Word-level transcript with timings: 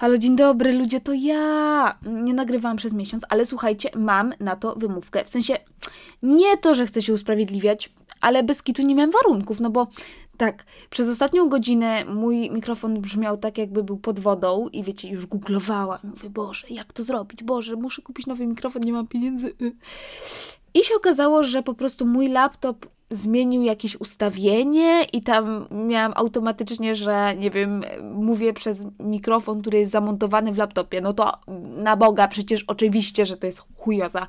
Halo, 0.00 0.18
dzień 0.18 0.36
dobry, 0.36 0.72
ludzie, 0.72 1.00
to 1.00 1.12
ja. 1.12 1.98
Nie 2.06 2.34
nagrywałam 2.34 2.76
przez 2.76 2.92
miesiąc, 2.92 3.26
ale 3.28 3.46
słuchajcie, 3.46 3.90
mam 3.96 4.32
na 4.40 4.56
to 4.56 4.74
wymówkę. 4.74 5.24
W 5.24 5.30
sensie, 5.30 5.56
nie 6.22 6.56
to, 6.56 6.74
że 6.74 6.86
chcę 6.86 7.02
się 7.02 7.12
usprawiedliwiać, 7.12 7.92
ale 8.20 8.42
bez 8.42 8.62
kitu 8.62 8.82
nie 8.82 8.94
miałem 8.94 9.10
warunków, 9.10 9.60
no 9.60 9.70
bo 9.70 9.86
tak, 10.36 10.64
przez 10.90 11.08
ostatnią 11.08 11.48
godzinę 11.48 12.04
mój 12.04 12.50
mikrofon 12.50 13.00
brzmiał 13.00 13.36
tak, 13.36 13.58
jakby 13.58 13.82
był 13.82 13.96
pod 13.96 14.20
wodą 14.20 14.68
i 14.72 14.82
wiecie, 14.82 15.08
już 15.08 15.26
googlowałam. 15.26 15.98
Mówię, 16.02 16.30
Boże, 16.30 16.66
jak 16.70 16.92
to 16.92 17.02
zrobić? 17.02 17.42
Boże, 17.42 17.76
muszę 17.76 18.02
kupić 18.02 18.26
nowy 18.26 18.46
mikrofon, 18.46 18.82
nie 18.82 18.92
mam 18.92 19.06
pieniędzy. 19.06 19.54
I 20.74 20.84
się 20.84 20.94
okazało, 20.94 21.42
że 21.42 21.62
po 21.62 21.74
prostu 21.74 22.06
mój 22.06 22.28
laptop 22.28 22.86
zmienił 23.10 23.62
jakieś 23.62 23.96
ustawienie 23.96 25.04
i 25.12 25.22
tam 25.22 25.66
miałam 25.70 26.12
automatycznie, 26.16 26.94
że 26.94 27.34
nie 27.36 27.50
wiem, 27.50 27.84
mówię 28.02 28.52
przez 28.52 28.84
mikrofon, 29.00 29.60
który 29.60 29.78
jest 29.78 29.92
zamontowany 29.92 30.52
w 30.52 30.58
laptopie. 30.58 31.00
No 31.00 31.12
to 31.12 31.32
na 31.76 31.96
Boga, 31.96 32.28
przecież 32.28 32.64
oczywiście, 32.66 33.26
że 33.26 33.36
to 33.36 33.46
jest 33.46 33.62
chujoza. 33.76 34.26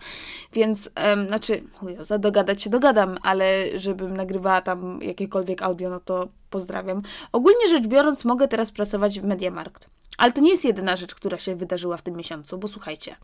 Więc, 0.54 0.92
znaczy, 1.28 1.64
chujoza, 1.74 2.18
dogadać 2.18 2.64
się 2.64 2.70
dogadam, 2.70 3.18
ale 3.22 3.80
żebym 3.80 4.18
nagrywała 4.18 4.62
tam 4.62 5.00
jakiekolwiek 5.02 5.62
audio, 5.62 5.90
no 5.90 6.00
to 6.00 6.28
pozdrawiam. 6.50 7.02
Ogólnie 7.32 7.68
rzecz 7.70 7.88
biorąc, 7.88 8.26
mogę 8.26 8.48
teraz 8.48 8.72
pracować 8.72 9.20
w 9.20 9.24
Mediamarkt. 9.24 9.90
Ale 10.18 10.32
to 10.32 10.42
nie 10.42 10.52
jest 10.52 10.66
jedyna 10.66 10.96
rzecz, 10.96 11.16
która 11.16 11.38
się 11.38 11.56
wydarzyła 11.56 11.98
w 11.98 12.02
tym 12.02 12.16
miesiącu, 12.16 12.58
bo 12.58 12.68
słuchajcie. 12.68 13.16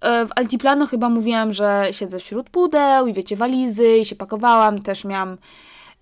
E, 0.00 0.26
w 0.26 0.30
Altiplano 0.36 0.86
chyba 0.86 1.08
mówiłam, 1.08 1.52
że 1.52 1.88
siedzę 1.90 2.18
wśród 2.18 2.50
pudeł 2.50 3.06
i 3.06 3.12
wiecie, 3.12 3.36
walizy 3.36 3.96
i 3.96 4.04
się 4.04 4.16
pakowałam. 4.16 4.82
Też 4.82 5.04
miałam 5.04 5.38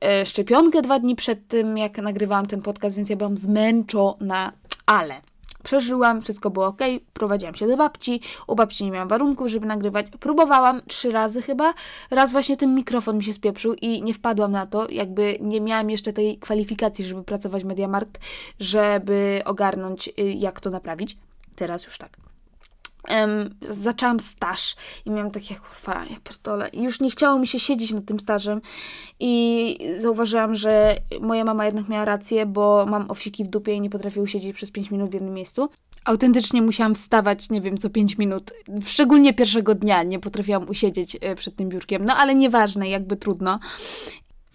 e, 0.01 0.27
szczepionkę 0.27 0.83
dwa 0.83 0.99
dni 0.99 1.17
przed 1.17 1.49
tym, 1.49 1.79
jak 1.79 1.99
nagrywałam 1.99 2.47
ten 2.47 2.63
podcast, 2.63 2.97
więc 2.97 3.11
ja 3.11 3.17
byłam 3.17 3.37
zmęczona, 3.37 4.53
ale 4.87 5.21
przeżyłam, 5.63 6.23
wszystko 6.23 6.51
było 6.51 6.67
ok, 6.67 6.81
prowadziłam 7.13 7.55
się 7.55 7.67
do 7.67 7.77
babci, 7.77 8.21
u 8.47 8.55
babci 8.55 8.85
nie 8.85 8.91
miałam 8.91 9.09
warunków, 9.09 9.49
żeby 9.49 9.67
nagrywać. 9.67 10.07
Próbowałam 10.21 10.83
trzy 10.89 11.11
razy 11.11 11.43
chyba, 11.43 11.75
raz 12.11 12.33
właśnie 12.33 12.57
ten 12.57 12.75
mikrofon 12.75 13.17
mi 13.17 13.25
się 13.25 13.33
spieprzył 13.33 13.75
i 13.75 14.03
nie 14.03 14.15
wpadłam 14.15 14.53
na 14.53 14.67
to, 14.67 14.91
jakby 14.91 15.39
nie 15.41 15.61
miałam 15.61 15.91
jeszcze 15.91 16.13
tej 16.13 16.39
kwalifikacji, 16.39 17.05
żeby 17.05 17.23
pracować 17.23 17.63
w 17.63 17.67
Mediamarkt, 17.67 18.21
żeby 18.61 19.43
ogarnąć 19.45 20.09
y, 20.09 20.13
jak 20.23 20.61
to 20.61 20.71
naprawić. 20.71 21.17
Teraz 21.57 21.85
już 21.85 21.99
tak 21.99 22.17
um, 23.11 23.55
zaczęłam 23.63 24.21
staż 24.21 24.77
i 25.05 25.11
miałam 25.11 25.31
takie, 25.31 25.55
kurwa, 25.55 26.05
ja 26.05 26.17
pierdolę. 26.25 26.69
I 26.69 26.83
już 26.83 27.01
nie 27.01 27.11
chciało 27.11 27.39
mi 27.39 27.47
się 27.47 27.59
siedzieć 27.59 27.93
nad 27.93 28.05
tym 28.05 28.21
stażem 28.21 28.61
i 29.21 29.79
zauważyłam, 29.97 30.55
że 30.55 30.97
moja 31.21 31.45
mama 31.45 31.67
jednak 31.67 31.89
miała 31.89 32.05
rację, 32.05 32.47
bo 32.47 32.87
mam 32.89 33.11
owsiki 33.11 33.45
w 33.45 33.49
dupie 33.49 33.75
i 33.75 33.81
nie 33.81 33.91
potrafię 33.91 34.21
usiedzieć 34.21 34.57
przez 34.57 34.71
5 34.71 34.91
minut 34.91 35.11
w 35.11 35.15
jednym 35.15 35.35
miejscu. 35.35 35.69
Autentycznie 36.05 36.63
musiałam 36.63 36.95
wstawać, 36.95 37.51
nie 37.51 37.61
wiem, 37.61 37.79
co 37.79 37.91
5 37.91 38.19
minut. 38.19 38.53
Szczególnie 38.87 39.35
pierwszego 39.35 39.75
dnia 39.75 40.03
nie 40.03 40.19
potrafiłam 40.19 40.69
usiedzieć 40.69 41.17
e, 41.21 41.35
przed 41.35 41.57
tym 41.57 41.69
biurkiem. 41.69 42.05
No 42.05 42.17
ale 42.17 42.35
nieważne, 42.35 42.89
jakby 42.89 43.17
trudno. 43.17 43.59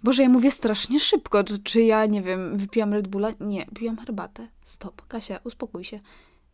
Boże, 0.02 0.22
ja 0.22 0.28
mówię 0.28 0.50
strasznie 0.50 1.00
szybko. 1.00 1.44
Czy, 1.44 1.58
czy 1.58 1.82
ja, 1.82 2.06
nie 2.06 2.22
wiem, 2.22 2.56
wypiłam 2.56 2.92
Red 2.92 3.08
Bulla? 3.08 3.28
Nie, 3.40 3.66
piłam 3.74 3.96
herbatę. 3.96 4.48
Stop, 4.64 5.02
Kasia, 5.08 5.40
uspokój 5.44 5.84
się. 5.84 6.00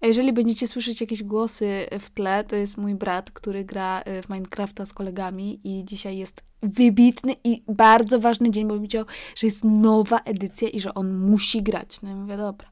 A 0.00 0.06
jeżeli 0.06 0.32
będziecie 0.32 0.66
słyszeć 0.66 1.00
jakieś 1.00 1.22
głosy 1.22 1.86
w 2.00 2.10
tle, 2.10 2.44
to 2.44 2.56
jest 2.56 2.76
mój 2.76 2.94
brat, 2.94 3.30
który 3.30 3.64
gra 3.64 4.00
y, 4.00 4.22
w 4.22 4.28
Minecrafta 4.28 4.86
z 4.86 4.92
kolegami 4.92 5.60
i 5.64 5.84
dzisiaj 5.84 6.18
jest 6.18 6.42
wybitny 6.62 7.36
i 7.44 7.62
bardzo 7.68 8.20
ważny 8.20 8.50
dzień, 8.50 8.68
bo 8.68 8.78
widział, 8.78 9.04
że 9.34 9.46
jest 9.46 9.64
nowa 9.64 10.18
edycja 10.18 10.68
i 10.68 10.80
że 10.80 10.94
on 10.94 11.18
musi 11.18 11.62
grać. 11.62 12.02
No 12.02 12.10
i 12.10 12.14
mówię, 12.14 12.36
dobra. 12.36 12.68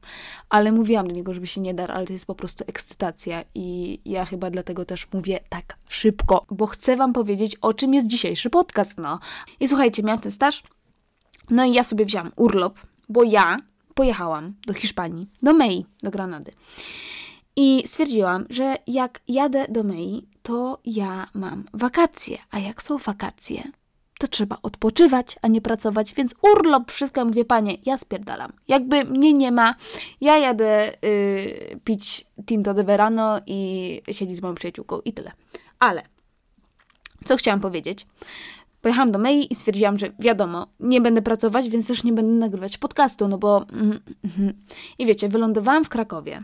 Ale 0.49 0.71
mówiłam 0.71 1.07
do 1.07 1.15
niego, 1.15 1.33
żeby 1.33 1.47
się 1.47 1.61
nie 1.61 1.73
dar, 1.73 1.91
ale 1.91 2.07
to 2.07 2.13
jest 2.13 2.25
po 2.25 2.35
prostu 2.35 2.63
ekscytacja 2.67 3.43
i 3.55 3.99
ja 4.05 4.25
chyba 4.25 4.49
dlatego 4.49 4.85
też 4.85 5.07
mówię 5.13 5.39
tak 5.49 5.77
szybko, 5.87 6.45
bo 6.51 6.65
chcę 6.67 6.95
wam 6.95 7.13
powiedzieć, 7.13 7.55
o 7.55 7.73
czym 7.73 7.93
jest 7.93 8.07
dzisiejszy 8.07 8.49
podcast, 8.49 8.97
no. 8.97 9.19
I 9.59 9.67
słuchajcie, 9.67 10.03
miałam 10.03 10.21
ten 10.21 10.31
staż, 10.31 10.63
no 11.49 11.65
i 11.65 11.73
ja 11.73 11.83
sobie 11.83 12.05
wziąłam 12.05 12.31
urlop, 12.35 12.79
bo 13.09 13.23
ja 13.23 13.59
pojechałam 13.93 14.53
do 14.67 14.73
Hiszpanii, 14.73 15.27
do 15.41 15.53
Mei, 15.53 15.85
do 16.03 16.11
Granady. 16.11 16.51
I 17.59 17.83
stwierdziłam, 17.87 18.45
że 18.49 18.75
jak 18.87 19.21
jadę 19.27 19.65
do 19.69 19.83
Mei, 19.83 20.27
to 20.43 20.79
ja 20.85 21.27
mam 21.33 21.63
wakacje, 21.73 22.37
a 22.51 22.59
jak 22.59 22.83
są 22.83 22.97
wakacje, 22.97 23.63
to 24.19 24.27
trzeba 24.27 24.57
odpoczywać, 24.63 25.35
a 25.41 25.47
nie 25.47 25.61
pracować, 25.61 26.13
więc 26.13 26.35
urlop, 26.41 26.91
wszystko, 26.91 27.25
mówię, 27.25 27.45
panie, 27.45 27.77
ja 27.85 27.97
spierdalam. 27.97 28.53
Jakby 28.67 29.05
mnie 29.05 29.33
nie 29.33 29.51
ma, 29.51 29.75
ja 30.21 30.37
jadę 30.37 30.91
yy, 31.01 31.79
pić 31.83 32.25
tinto 32.45 32.73
de 32.73 32.83
verano 32.83 33.41
i 33.47 34.01
siedzieć 34.11 34.37
z 34.37 34.41
moją 34.41 34.55
przyjaciółką 34.55 34.99
i 35.05 35.13
tyle. 35.13 35.31
Ale, 35.79 36.03
co 37.25 37.37
chciałam 37.37 37.59
powiedzieć? 37.61 38.07
Pojechałam 38.81 39.11
do 39.11 39.19
Mei 39.19 39.53
i 39.53 39.55
stwierdziłam, 39.55 39.99
że 39.99 40.09
wiadomo, 40.19 40.67
nie 40.79 41.01
będę 41.01 41.21
pracować, 41.21 41.69
więc 41.69 41.87
też 41.87 42.03
nie 42.03 42.13
będę 42.13 42.33
nagrywać 42.33 42.77
podcastu, 42.77 43.27
no 43.27 43.37
bo... 43.37 43.65
Mm, 43.71 43.99
mm, 44.39 44.53
I 44.99 45.05
wiecie, 45.05 45.29
wylądowałam 45.29 45.85
w 45.85 45.89
Krakowie. 45.89 46.43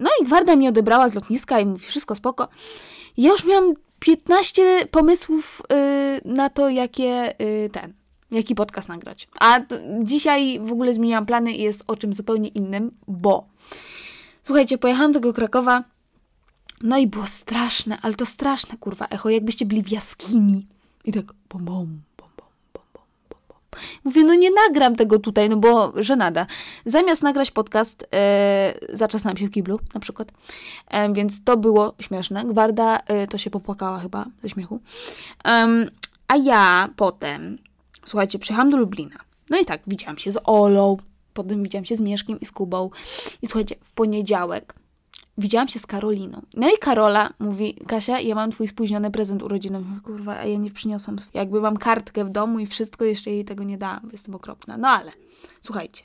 No 0.00 0.10
i 0.22 0.24
gwarda 0.24 0.56
mnie 0.56 0.68
odebrała 0.68 1.08
z 1.08 1.14
lotniska 1.14 1.60
i 1.60 1.66
mówi, 1.66 1.86
wszystko 1.86 2.14
spoko. 2.14 2.48
Ja 3.16 3.30
już 3.30 3.44
miałam 3.44 3.74
15 4.00 4.86
pomysłów 4.90 5.62
yy, 5.70 6.32
na 6.32 6.50
to, 6.50 6.68
jakie 6.68 7.34
yy, 7.38 7.70
ten, 7.72 7.92
jaki 8.30 8.54
podcast 8.54 8.88
nagrać. 8.88 9.28
A 9.40 9.60
dzisiaj 10.02 10.60
w 10.60 10.72
ogóle 10.72 10.94
zmieniłam 10.94 11.26
plany 11.26 11.52
i 11.52 11.62
jest 11.62 11.84
o 11.86 11.96
czym 11.96 12.14
zupełnie 12.14 12.48
innym, 12.48 12.90
bo 13.08 13.46
słuchajcie, 14.42 14.78
pojechałam 14.78 15.12
do 15.12 15.32
Krakowa, 15.32 15.84
no 16.82 16.98
i 16.98 17.06
było 17.06 17.26
straszne, 17.26 17.98
ale 18.02 18.14
to 18.14 18.26
straszne, 18.26 18.78
kurwa, 18.78 19.06
echo, 19.06 19.30
jakbyście 19.30 19.66
byli 19.66 19.82
w 19.82 19.88
jaskini. 19.88 20.66
I 21.04 21.12
tak 21.12 21.24
bom, 21.48 21.64
bom, 21.64 22.00
Mówię, 24.04 24.24
no 24.24 24.34
nie 24.34 24.50
nagram 24.50 24.96
tego 24.96 25.18
tutaj, 25.18 25.48
no 25.48 25.56
bo 25.56 25.92
żenada. 25.96 26.46
Zamiast 26.86 27.22
nagrać 27.22 27.50
podcast, 27.50 28.08
e, 28.14 28.74
zaczasnąłem 28.92 29.36
się 29.36 29.46
w 29.46 29.50
kiblu 29.50 29.80
na 29.94 30.00
przykład, 30.00 30.32
e, 30.88 31.12
więc 31.12 31.44
to 31.44 31.56
było 31.56 31.94
śmieszne. 32.00 32.44
Gwarda 32.44 33.00
e, 33.06 33.26
to 33.26 33.38
się 33.38 33.50
popłakała 33.50 33.98
chyba 33.98 34.26
ze 34.42 34.48
śmiechu. 34.48 34.80
a 36.28 36.36
ja 36.36 36.88
potem, 36.96 37.58
słuchajcie, 38.04 38.38
przyjechałam 38.38 38.70
do 38.70 38.76
Lublina. 38.76 39.16
No 39.50 39.58
i 39.58 39.64
tak, 39.64 39.80
widziałam 39.86 40.18
się 40.18 40.32
z 40.32 40.38
Olą, 40.44 40.96
potem 41.34 41.62
widziałam 41.62 41.84
się 41.84 41.96
z 41.96 42.00
Mieszkiem 42.00 42.40
i 42.40 42.46
z 42.46 42.52
Kubą. 42.52 42.90
I 43.42 43.46
słuchajcie, 43.46 43.74
w 43.84 43.92
poniedziałek 43.92 44.74
widziałam 45.38 45.68
się 45.68 45.78
z 45.78 45.86
Karoliną. 45.86 46.42
No 46.54 46.68
i 46.68 46.78
Karola 46.78 47.32
mówi, 47.38 47.74
Kasia, 47.74 48.20
ja 48.20 48.34
mam 48.34 48.50
twój 48.50 48.68
spóźniony 48.68 49.10
prezent 49.10 49.42
urodzinowy. 49.42 50.00
Kurwa, 50.02 50.38
a 50.38 50.44
ja 50.44 50.58
nie 50.58 50.70
przyniosłam. 50.70 51.16
Jakby 51.34 51.60
mam 51.60 51.76
kartkę 51.76 52.24
w 52.24 52.30
domu 52.30 52.58
i 52.58 52.66
wszystko, 52.66 53.04
jeszcze 53.04 53.30
jej 53.30 53.44
tego 53.44 53.64
nie 53.64 53.78
dałam, 53.78 54.08
jestem 54.12 54.34
okropna. 54.34 54.76
No 54.76 54.88
ale, 54.88 55.12
słuchajcie. 55.60 56.04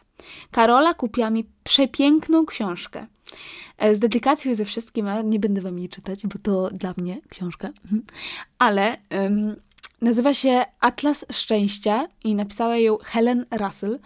Karola 0.52 0.94
kupiła 0.94 1.30
mi 1.30 1.50
przepiękną 1.64 2.46
książkę. 2.46 3.08
E, 3.78 3.96
z 3.96 4.00
dedykacją 4.00 4.56
ze 4.56 4.66
wszystkim, 4.66 5.08
ale 5.08 5.24
nie 5.24 5.40
będę 5.40 5.62
wam 5.62 5.80
jej 5.80 5.90
czytać, 5.90 6.28
bo 6.28 6.40
to 6.44 6.70
dla 6.70 6.94
mnie 6.98 7.22
książka. 7.30 7.68
Mhm. 7.68 8.04
Ale 8.60 8.98
um, 9.12 9.56
nazywa 10.02 10.34
się 10.34 10.66
Atlas 10.80 11.26
Szczęścia 11.32 12.08
i 12.24 12.36
napisała 12.36 12.78
ją 12.78 12.98
Helen 12.98 13.46
Russell 13.52 14.00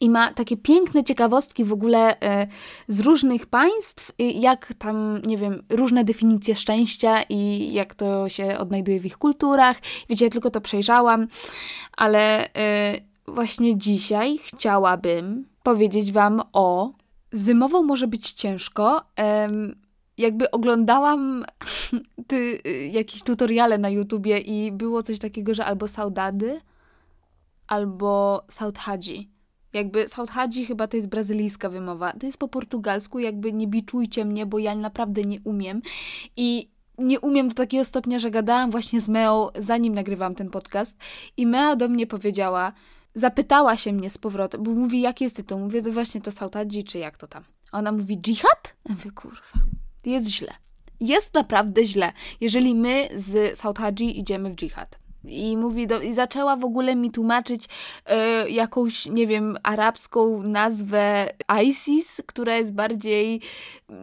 i 0.00 0.10
ma 0.10 0.34
takie 0.34 0.56
piękne 0.56 1.04
ciekawostki 1.04 1.64
w 1.64 1.72
ogóle 1.72 2.20
e, 2.20 2.46
z 2.88 3.00
różnych 3.00 3.46
państw, 3.46 4.12
jak 4.18 4.72
tam, 4.78 5.22
nie 5.26 5.38
wiem, 5.38 5.62
różne 5.68 6.04
definicje 6.04 6.54
szczęścia 6.56 7.22
i 7.28 7.72
jak 7.72 7.94
to 7.94 8.28
się 8.28 8.58
odnajduje 8.58 9.00
w 9.00 9.06
ich 9.06 9.18
kulturach. 9.18 9.76
Wiecie, 10.08 10.24
ja 10.24 10.30
tylko 10.30 10.50
to 10.50 10.60
przejrzałam, 10.60 11.28
ale 11.96 12.54
e, 12.54 13.00
właśnie 13.26 13.78
dzisiaj 13.78 14.38
chciałabym 14.38 15.44
powiedzieć 15.62 16.12
Wam 16.12 16.42
o. 16.52 16.92
Z 17.32 17.44
wymową 17.44 17.82
może 17.82 18.06
być 18.06 18.32
ciężko. 18.32 19.02
Jakby 20.18 20.50
oglądałam 20.50 21.44
ty, 22.28 22.60
jakieś 22.90 23.22
tutoriale 23.22 23.78
na 23.78 23.88
YouTubie 23.88 24.38
i 24.38 24.72
było 24.72 25.02
coś 25.02 25.18
takiego, 25.18 25.54
że 25.54 25.64
albo 25.64 25.88
saudady, 25.88 26.60
albo 27.66 28.42
saudhadzi 28.48 29.30
jakby 29.72 30.08
Saudhadzi 30.08 30.66
chyba 30.66 30.86
to 30.86 30.96
jest 30.96 31.08
brazylijska 31.08 31.68
wymowa. 31.68 32.12
To 32.12 32.26
jest 32.26 32.38
po 32.38 32.48
portugalsku, 32.48 33.18
jakby 33.18 33.52
nie 33.52 33.66
biczujcie 33.66 34.24
mnie, 34.24 34.46
bo 34.46 34.58
ja 34.58 34.74
naprawdę 34.74 35.22
nie 35.22 35.40
umiem. 35.44 35.82
I 36.36 36.70
nie 36.98 37.20
umiem 37.20 37.48
do 37.48 37.54
takiego 37.54 37.84
stopnia, 37.84 38.18
że 38.18 38.30
gadałam 38.30 38.70
właśnie 38.70 39.00
z 39.00 39.08
Meą, 39.08 39.48
zanim 39.58 39.94
nagrywałam 39.94 40.34
ten 40.34 40.50
podcast. 40.50 40.96
I 41.36 41.46
Mea 41.46 41.76
do 41.76 41.88
mnie 41.88 42.06
powiedziała, 42.06 42.72
zapytała 43.14 43.76
się 43.76 43.92
mnie 43.92 44.10
z 44.10 44.18
powrotem, 44.18 44.62
bo 44.62 44.70
mówi, 44.70 45.00
jaki 45.00 45.24
jest 45.24 45.36
tytuł? 45.36 45.58
Mówię, 45.58 45.82
to 45.82 45.92
właśnie 45.92 46.20
to 46.20 46.32
Saudhadzi, 46.32 46.84
czy 46.84 46.98
jak 46.98 47.16
to 47.16 47.26
tam? 47.26 47.44
Ona 47.72 47.92
mówi, 47.92 48.18
dżihad? 48.18 48.74
Ja 48.88 48.94
mówię, 48.94 49.10
kurwa, 49.10 49.42
jest 50.04 50.28
źle. 50.28 50.52
Jest 51.00 51.34
naprawdę 51.34 51.86
źle, 51.86 52.12
jeżeli 52.40 52.74
my 52.74 53.08
z 53.14 53.58
Saudhadzi 53.58 54.18
idziemy 54.18 54.50
w 54.50 54.54
dżihad. 54.54 54.98
I 55.24 55.56
mówi 55.56 55.86
do, 55.86 56.00
i 56.00 56.14
zaczęła 56.14 56.56
w 56.56 56.64
ogóle 56.64 56.96
mi 56.96 57.10
tłumaczyć 57.10 57.64
y, 58.44 58.50
jakąś, 58.50 59.06
nie 59.06 59.26
wiem, 59.26 59.58
arabską 59.62 60.42
nazwę 60.42 61.28
ISIS, 61.64 62.22
która 62.26 62.56
jest 62.56 62.72
bardziej, 62.72 63.40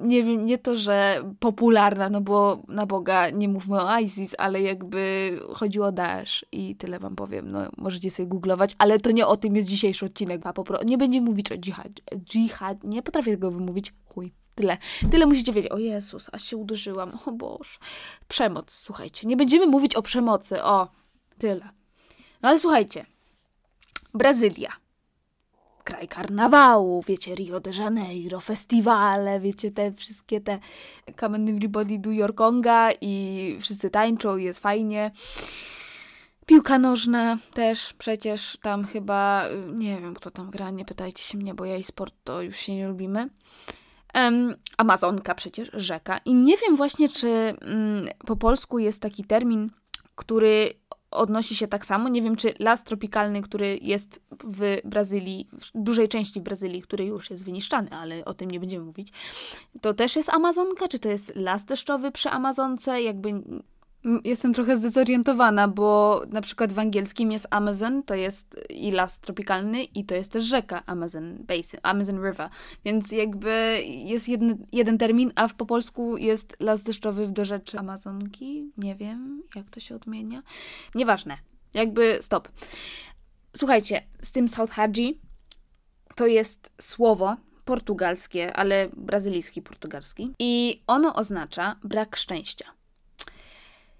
nie 0.02 0.24
wiem, 0.24 0.46
nie 0.46 0.58
to, 0.58 0.78
że 0.78 1.24
popularna, 1.40 2.10
no 2.10 2.22
bo 2.22 2.62
na 2.68 2.86
Boga 2.86 3.30
nie 3.30 3.50
mówmy 3.50 3.81
o 3.81 4.00
ISIS, 4.00 4.36
ale 4.38 4.62
jakby 4.62 5.31
chodziło 5.54 5.86
o 5.86 5.92
Daesh 5.92 6.46
i 6.52 6.75
tyle 6.75 7.00
wam 7.00 7.16
powiem. 7.16 7.52
No, 7.52 7.60
możecie 7.78 8.12
sobie 8.12 8.28
googlować, 8.28 8.75
ale 8.78 9.00
to 9.00 9.12
nie 9.12 9.28
o 9.28 9.38
tym 9.38 9.56
jest 9.56 9.69
dzisiejszy 9.69 10.06
odcinek. 10.06 10.42
A 10.46 10.52
popro- 10.54 10.86
nie 10.86 10.98
będzie 10.98 11.22
mówić 11.22 11.52
o 11.52 11.58
dżihad. 11.58 11.92
Dżihad, 12.16 12.84
nie 12.84 13.04
potrafię 13.04 13.31
tego 13.31 13.52
wymówić. 13.52 13.94
Chuj. 14.06 14.34
Tyle. 14.56 14.78
Tyle 15.12 15.25
musicie 15.25 15.54
wiedzieć. 15.54 15.72
O 15.72 15.78
Jezus, 15.78 16.30
aż 16.31 16.44
się 16.44 16.58
uderzyłam. 16.58 17.12
O 17.25 17.31
Boż. 17.31 17.80
Przemoc, 18.28 18.72
słuchajcie. 18.72 19.28
Nie 19.28 19.38
będziemy 19.38 19.68
mówić 19.68 19.96
o 19.96 20.02
przemocy. 20.02 20.64
O, 20.64 20.88
tyle. 21.38 21.69
No 22.42 22.50
ale 22.50 22.60
słuchajcie. 22.60 23.06
Brazylia. 24.13 24.72
Kraj 25.84 26.07
karnawału, 26.07 27.04
wiecie, 27.07 27.36
Rio 27.36 27.60
de 27.60 27.72
Janeiro, 27.72 28.39
festiwale, 28.39 29.39
wiecie, 29.39 29.72
te 29.72 29.94
wszystkie 29.94 30.42
te 30.42 30.60
Come 31.19 31.36
on 31.38 31.50
Everybody 31.50 32.00
do 32.00 32.12
Your 32.12 32.36
Conga 32.36 32.89
i 33.01 33.57
wszyscy 33.62 33.89
tańczą, 33.89 34.38
jest 34.38 34.60
fajnie. 34.60 35.12
Piłka 36.45 36.80
nożna 36.80 37.38
też 37.54 37.94
przecież 37.94 38.57
tam 38.62 38.86
chyba, 38.86 39.45
nie 39.74 39.98
wiem 40.01 40.13
kto 40.13 40.31
tam 40.31 40.50
gra, 40.50 40.72
nie 40.72 40.86
pytajcie 40.86 41.24
się 41.24 41.38
mnie, 41.38 41.54
bo 41.54 41.66
ja 41.66 41.78
i 41.78 41.83
sport 41.83 42.13
to 42.24 42.42
już 42.42 42.56
się 42.56 42.75
nie 42.75 42.88
lubimy. 42.88 43.30
Um, 44.16 44.56
Amazonka 44.78 45.36
przecież, 45.36 45.69
rzeka. 45.74 46.18
I 46.25 46.33
nie 46.33 46.57
wiem 46.57 46.75
właśnie, 46.75 47.10
czy 47.10 47.28
um, 47.62 48.07
po 48.25 48.36
polsku 48.36 48.80
jest 48.80 49.01
taki 49.01 49.24
termin, 49.24 49.69
który 50.16 50.74
odnosi 51.12 51.56
się 51.56 51.68
tak 51.68 51.86
samo. 51.86 52.09
Nie 52.09 52.21
wiem, 52.21 52.36
czy 52.36 52.54
las 52.59 52.83
tropikalny, 52.83 53.42
który 53.42 53.80
jest 53.81 54.21
w 54.44 54.77
Brazylii, 54.86 55.48
w 55.51 55.71
dużej 55.75 56.07
części 56.07 56.42
Brazylii, 56.42 56.81
który 56.81 57.06
już 57.06 57.30
jest 57.30 57.45
wyniszczany, 57.45 57.89
ale 57.92 58.25
o 58.25 58.33
tym 58.33 58.51
nie 58.51 58.59
będziemy 58.59 58.86
mówić, 58.86 59.12
to 59.81 59.94
też 59.94 60.15
jest 60.15 60.30
Amazonka, 60.30 60.88
czy 60.88 61.00
to 61.00 61.09
jest 61.09 61.36
las 61.36 61.65
deszczowy 61.65 62.12
przy 62.12 62.30
Amazonce? 62.30 63.01
Jakby 63.01 63.42
Jestem 64.24 64.54
trochę 64.54 64.77
zdezorientowana, 64.77 65.68
bo 65.68 66.21
na 66.30 66.42
przykład 66.42 66.74
w 66.74 66.80
angielskim 66.80 67.31
jest 67.31 67.48
Amazon, 67.50 68.04
to 68.04 68.15
jest 68.15 68.56
i 68.69 68.92
las 68.92 69.19
tropikalny, 69.19 69.83
i 69.83 70.06
to 70.06 70.15
jest 70.15 70.31
też 70.31 70.44
rzeka 70.44 70.83
Amazon 70.86 71.38
Basin, 71.39 71.80
Amazon 71.83 72.15
River. 72.15 72.50
Więc 72.86 73.12
jakby 73.12 73.81
jest 73.86 74.30
jeden, 74.30 74.65
jeden 74.71 74.98
termin, 74.98 75.31
a 75.36 75.48
w 75.48 75.56
po 75.56 75.65
polsku 75.65 76.18
jest 76.18 76.57
las 76.59 76.83
deszczowy 76.83 77.27
w 77.27 77.31
dorzeczy 77.31 77.80
Amazonki. 77.80 78.71
Nie 78.77 78.95
wiem, 78.95 79.44
jak 79.56 79.69
to 79.69 79.80
się 79.80 79.95
odmienia. 79.95 80.44
Nieważne. 80.95 81.38
Jakby 81.74 82.18
stop. 82.21 82.50
Słuchajcie, 83.56 84.04
z 84.21 84.31
tym 84.31 84.48
South 84.48 84.74
Hadji 84.74 85.21
to 86.15 86.27
jest 86.27 86.71
słowo 86.81 87.38
portugalskie, 87.65 88.54
ale 88.54 88.89
brazylijski 88.98 89.62
portugalski. 89.62 90.33
I 90.39 90.83
ono 90.88 91.15
oznacza 91.15 91.75
brak 91.83 92.15
szczęścia 92.15 92.76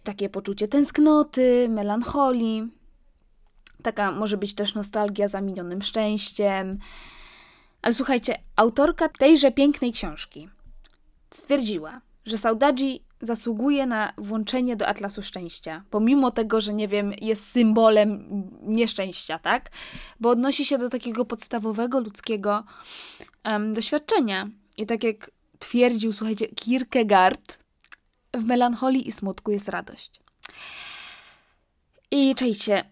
takie 0.08 0.30
poczucie 0.30 0.68
tęsknoty, 0.68 1.68
melancholii. 1.70 2.68
Taka 3.84 4.12
może 4.12 4.38
być 4.38 4.56
też 4.56 4.76
nostalgia 4.76 5.28
za 5.28 5.42
minionym 5.42 5.82
szczęściem. 5.82 6.80
Ale 7.82 7.94
słuchajcie, 7.94 8.40
autorka 8.56 9.10
tejże 9.10 9.52
pięknej 9.52 9.92
książki 9.92 10.50
stwierdziła, 11.32 12.02
że 12.26 12.38
Saudadzi 12.38 13.04
zasługuje 13.22 13.86
na 13.86 14.14
włączenie 14.18 14.76
do 14.76 14.88
Atlasu 14.88 15.24
Szczęścia, 15.24 15.84
pomimo 15.90 16.32
tego, 16.32 16.62
że 16.62 16.74
nie 16.74 16.88
wiem, 16.88 17.12
jest 17.22 17.52
symbolem 17.52 18.10
nieszczęścia, 18.62 19.40
tak? 19.40 19.70
Bo 20.20 20.30
odnosi 20.30 20.66
się 20.66 20.78
do 20.78 20.90
takiego 20.90 21.26
podstawowego 21.26 22.00
ludzkiego 22.00 22.64
um, 23.46 23.74
doświadczenia. 23.74 24.50
I 24.78 24.86
tak 24.86 25.04
jak 25.04 25.32
twierdził, 25.60 26.14
słuchajcie, 26.14 26.48
Kierkegaard, 26.48 27.67
w 28.40 28.46
melancholii 28.46 29.08
i 29.08 29.12
smutku 29.12 29.52
jest 29.52 29.70
radość. 29.70 30.22
I 32.12 32.36
czajcie, 32.36 32.86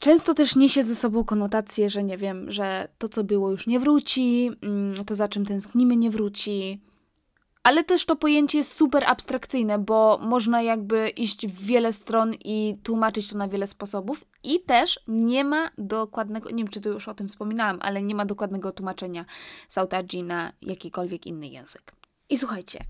często 0.00 0.34
też 0.34 0.56
niesie 0.56 0.82
ze 0.82 0.94
sobą 0.94 1.24
konotację, 1.24 1.90
że 1.90 2.02
nie 2.02 2.18
wiem, 2.18 2.50
że 2.50 2.88
to, 2.98 3.08
co 3.08 3.24
było, 3.24 3.50
już 3.50 3.66
nie 3.66 3.80
wróci, 3.80 4.50
mm, 4.62 5.04
to 5.04 5.14
za 5.14 5.28
czym 5.28 5.46
tęsknimy, 5.46 5.96
nie 5.96 6.10
wróci. 6.10 6.80
Ale 7.62 7.84
też 7.84 8.04
to 8.04 8.16
pojęcie 8.16 8.58
jest 8.58 8.72
super 8.72 9.04
abstrakcyjne, 9.06 9.78
bo 9.78 10.18
można 10.22 10.62
jakby 10.62 11.08
iść 11.08 11.46
w 11.46 11.64
wiele 11.64 11.92
stron 11.92 12.34
i 12.44 12.78
tłumaczyć 12.82 13.30
to 13.30 13.38
na 13.38 13.48
wiele 13.48 13.66
sposobów. 13.66 14.24
I 14.42 14.60
też 14.60 15.00
nie 15.08 15.44
ma 15.44 15.70
dokładnego, 15.78 16.50
nie 16.50 16.56
wiem 16.56 16.68
czy 16.68 16.80
to 16.80 16.88
już 16.88 17.08
o 17.08 17.14
tym 17.14 17.28
wspominałam, 17.28 17.78
ale 17.82 18.02
nie 18.02 18.14
ma 18.14 18.24
dokładnego 18.24 18.72
tłumaczenia 18.72 19.24
Sautaji 19.68 20.22
na 20.22 20.52
jakikolwiek 20.62 21.26
inny 21.26 21.48
język. 21.48 21.92
I 22.30 22.38
słuchajcie, 22.38 22.84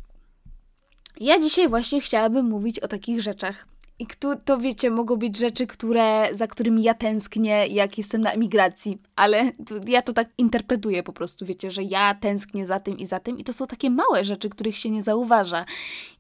ja 1.21 1.41
dzisiaj 1.41 1.69
właśnie 1.69 2.01
chciałabym 2.01 2.47
mówić 2.47 2.81
o 2.81 2.89
takich 2.89 3.21
rzeczach. 3.21 3.67
I 4.01 4.07
to 4.45 4.59
wiecie, 4.59 4.91
mogą 4.91 5.17
być 5.17 5.39
rzeczy, 5.39 5.67
które, 5.67 6.29
za 6.33 6.47
którymi 6.47 6.83
ja 6.83 6.95
tęsknię, 6.95 7.67
jak 7.67 7.99
jestem 7.99 8.21
na 8.21 8.33
emigracji, 8.33 8.99
ale 9.17 9.53
ja 9.87 10.03
to 10.03 10.13
tak 10.13 10.29
interpretuję 10.39 11.03
po 11.03 11.13
prostu, 11.13 11.47
wiecie, 11.47 11.71
że 11.71 11.83
ja 11.83 12.15
tęsknię 12.15 12.67
za 12.67 12.81
tym 12.81 12.99
i 12.99 13.07
za 13.07 13.21
tym, 13.21 13.39
i 13.39 13.45
to 13.45 13.53
są 13.53 13.67
takie 13.67 13.91
małe 13.91 14.25
rzeczy, 14.25 14.49
których 14.49 14.79
się 14.79 14.91
nie 14.91 15.03
zauważa. 15.03 15.65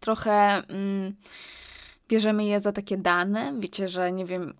Trochę 0.00 0.62
mm, 0.69 1.15
bierzemy 2.09 2.45
je 2.45 2.61
za 2.61 2.73
takie 2.73 2.97
dane, 2.97 3.55
wiecie, 3.59 3.89
że 3.89 4.12
nie 4.12 4.25
wiem, 4.25 4.55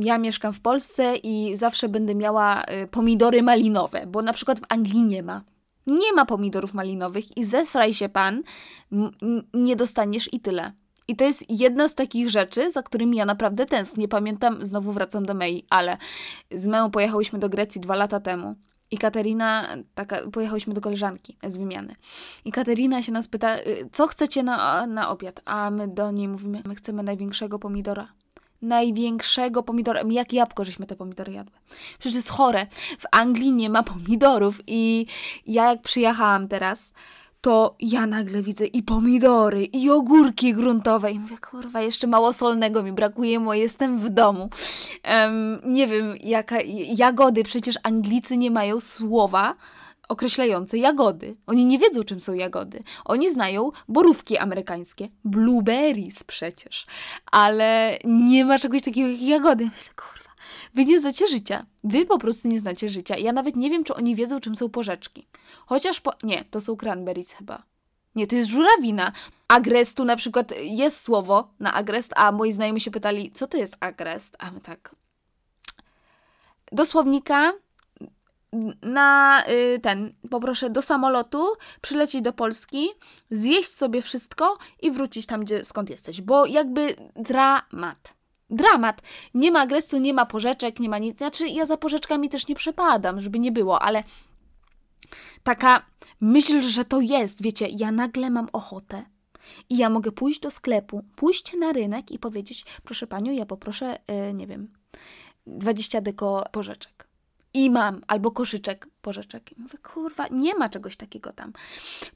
ja 0.00 0.18
mieszkam 0.18 0.52
w 0.52 0.60
Polsce 0.60 1.16
i 1.16 1.56
zawsze 1.56 1.88
będę 1.88 2.14
miała 2.14 2.62
y, 2.62 2.86
pomidory 2.86 3.42
malinowe, 3.42 4.06
bo 4.06 4.22
na 4.22 4.32
przykład 4.32 4.60
w 4.60 4.64
Anglii 4.68 5.02
nie 5.02 5.22
ma 5.22 5.42
nie 5.88 6.12
ma 6.12 6.26
pomidorów 6.26 6.74
malinowych 6.74 7.36
i 7.36 7.44
zesraj 7.44 7.94
się 7.94 8.08
pan, 8.08 8.42
nie 9.54 9.76
dostaniesz 9.76 10.32
i 10.32 10.40
tyle. 10.40 10.72
I 11.08 11.16
to 11.16 11.24
jest 11.24 11.44
jedna 11.50 11.88
z 11.88 11.94
takich 11.94 12.28
rzeczy, 12.28 12.70
za 12.72 12.82
którymi 12.82 13.16
ja 13.16 13.24
naprawdę 13.24 13.66
tęsknię. 13.66 14.08
Pamiętam, 14.08 14.64
znowu 14.64 14.92
wracam 14.92 15.26
do 15.26 15.34
Mei, 15.34 15.64
ale 15.70 15.96
z 16.50 16.66
Meą 16.66 16.90
pojechałyśmy 16.90 17.38
do 17.38 17.48
Grecji 17.48 17.80
dwa 17.80 17.94
lata 17.94 18.20
temu. 18.20 18.54
I 18.90 18.98
Katerina, 18.98 19.76
taka, 19.94 20.30
pojechałyśmy 20.32 20.74
do 20.74 20.80
koleżanki 20.80 21.36
z 21.48 21.56
wymiany. 21.56 21.94
I 22.44 22.52
Katerina 22.52 23.02
się 23.02 23.12
nas 23.12 23.28
pyta, 23.28 23.58
y, 23.58 23.88
co 23.92 24.06
chcecie 24.06 24.42
na, 24.42 24.86
na 24.86 25.10
obiad? 25.10 25.42
A 25.44 25.70
my 25.70 25.88
do 25.88 26.10
niej 26.10 26.28
mówimy, 26.28 26.62
my 26.66 26.74
chcemy 26.74 27.02
największego 27.02 27.58
pomidora 27.58 28.08
największego 28.62 29.62
pomidora. 29.62 30.02
Jak 30.10 30.32
jabłko, 30.32 30.64
żeśmy 30.64 30.86
te 30.86 30.96
pomidory 30.96 31.32
jadły. 31.32 31.56
Przecież 31.98 32.16
jest 32.16 32.28
chore. 32.28 32.66
W 32.98 33.04
Anglii 33.12 33.52
nie 33.52 33.70
ma 33.70 33.82
pomidorów 33.82 34.60
i 34.66 35.06
ja 35.46 35.70
jak 35.70 35.82
przyjechałam 35.82 36.48
teraz, 36.48 36.92
to 37.40 37.70
ja 37.80 38.06
nagle 38.06 38.42
widzę 38.42 38.66
i 38.66 38.82
pomidory, 38.82 39.64
i 39.64 39.90
ogórki 39.90 40.54
gruntowe. 40.54 41.12
I 41.12 41.18
mówię, 41.18 41.38
kurwa, 41.50 41.80
jeszcze 41.80 42.06
mało 42.06 42.32
solnego 42.32 42.82
mi 42.82 42.92
brakuje, 42.92 43.40
bo 43.40 43.54
jestem 43.54 43.98
w 43.98 44.08
domu. 44.08 44.50
Um, 45.10 45.60
nie 45.64 45.86
wiem, 45.86 46.14
jaka, 46.20 46.58
jagody, 46.96 47.44
przecież 47.44 47.78
Anglicy 47.82 48.36
nie 48.36 48.50
mają 48.50 48.80
słowa, 48.80 49.54
określające 50.08 50.78
jagody. 50.78 51.36
Oni 51.46 51.66
nie 51.66 51.78
wiedzą, 51.78 52.04
czym 52.04 52.20
są 52.20 52.32
jagody. 52.32 52.82
Oni 53.04 53.32
znają 53.32 53.70
borówki 53.88 54.38
amerykańskie, 54.38 55.08
blueberries 55.24 56.24
przecież, 56.24 56.86
ale 57.32 57.98
nie 58.04 58.44
ma 58.44 58.58
czegoś 58.58 58.82
takiego 58.82 59.08
jak 59.08 59.22
jagody. 59.22 59.64
Myślę, 59.64 59.94
kurwa, 59.96 60.30
wy 60.74 60.84
nie 60.84 61.00
znacie 61.00 61.28
życia. 61.28 61.66
Wy 61.84 62.06
po 62.06 62.18
prostu 62.18 62.48
nie 62.48 62.60
znacie 62.60 62.88
życia. 62.88 63.16
Ja 63.16 63.32
nawet 63.32 63.56
nie 63.56 63.70
wiem, 63.70 63.84
czy 63.84 63.94
oni 63.94 64.14
wiedzą, 64.14 64.40
czym 64.40 64.56
są 64.56 64.68
porzeczki. 64.68 65.26
Chociaż 65.66 66.00
po... 66.00 66.12
Nie, 66.22 66.44
to 66.44 66.60
są 66.60 66.76
cranberries 66.76 67.32
chyba. 67.32 67.62
Nie, 68.14 68.26
to 68.26 68.36
jest 68.36 68.50
żurawina. 68.50 69.12
Agrestu 69.48 70.04
na 70.04 70.16
przykład 70.16 70.52
jest 70.62 71.00
słowo 71.00 71.50
na 71.60 71.74
agrest, 71.74 72.12
a 72.16 72.32
moi 72.32 72.52
znajomi 72.52 72.80
się 72.80 72.90
pytali, 72.90 73.32
co 73.32 73.46
to 73.46 73.56
jest 73.56 73.76
agrest? 73.80 74.36
A 74.38 74.50
my 74.50 74.60
tak... 74.60 74.94
Do 76.72 76.86
słownika 76.86 77.52
na 78.82 79.42
y, 79.48 79.80
ten, 79.82 80.14
poproszę 80.30 80.70
do 80.70 80.82
samolotu, 80.82 81.46
przylecieć 81.80 82.22
do 82.22 82.32
Polski, 82.32 82.88
zjeść 83.30 83.68
sobie 83.68 84.02
wszystko 84.02 84.58
i 84.82 84.90
wrócić 84.90 85.26
tam, 85.26 85.44
gdzie 85.44 85.64
skąd 85.64 85.90
jesteś, 85.90 86.22
bo 86.22 86.46
jakby 86.46 86.96
dramat. 87.16 88.14
Dramat. 88.50 89.02
Nie 89.34 89.50
ma 89.50 89.60
agresu, 89.60 89.98
nie 89.98 90.14
ma 90.14 90.26
porzeczek, 90.26 90.80
nie 90.80 90.88
ma 90.88 90.98
nic. 90.98 91.18
Znaczy, 91.18 91.48
ja 91.48 91.66
za 91.66 91.76
porzeczkami 91.76 92.28
też 92.28 92.48
nie 92.48 92.54
przepadam, 92.54 93.20
żeby 93.20 93.38
nie 93.38 93.52
było, 93.52 93.82
ale 93.82 94.04
taka 95.42 95.86
myśl, 96.20 96.62
że 96.62 96.84
to 96.84 97.00
jest, 97.00 97.42
wiecie, 97.42 97.66
ja 97.70 97.92
nagle 97.92 98.30
mam 98.30 98.48
ochotę 98.52 99.04
i 99.70 99.76
ja 99.76 99.90
mogę 99.90 100.12
pójść 100.12 100.40
do 100.40 100.50
sklepu, 100.50 101.04
pójść 101.16 101.56
na 101.56 101.72
rynek 101.72 102.10
i 102.10 102.18
powiedzieć, 102.18 102.64
proszę 102.84 103.06
panią, 103.06 103.32
ja 103.32 103.46
poproszę, 103.46 103.98
yy, 104.08 104.34
nie 104.34 104.46
wiem, 104.46 104.68
20 105.46 106.00
deko 106.00 106.44
porzeczek 106.52 107.07
i 107.54 107.70
mam, 107.70 108.00
albo 108.06 108.30
koszyczek 108.30 108.88
porzeczek. 109.02 109.52
I 109.58 109.60
mówię, 109.60 109.78
kurwa, 109.78 110.26
nie 110.30 110.54
ma 110.54 110.68
czegoś 110.68 110.96
takiego 110.96 111.32
tam. 111.32 111.52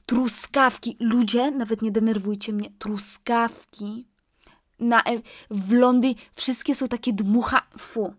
Truskawki, 0.05 0.97
ludzie, 0.99 1.51
nawet 1.51 1.81
nie 1.81 1.91
denerwujcie 1.91 2.53
mnie, 2.53 2.69
truskawki 2.79 4.12
na, 4.83 4.99
e, 4.99 5.21
w 5.51 5.71
Londynie 5.71 6.15
wszystkie 6.35 6.75
są 6.75 6.87
takie 6.87 7.13
dmucha, 7.13 7.61
fu. 7.79 8.13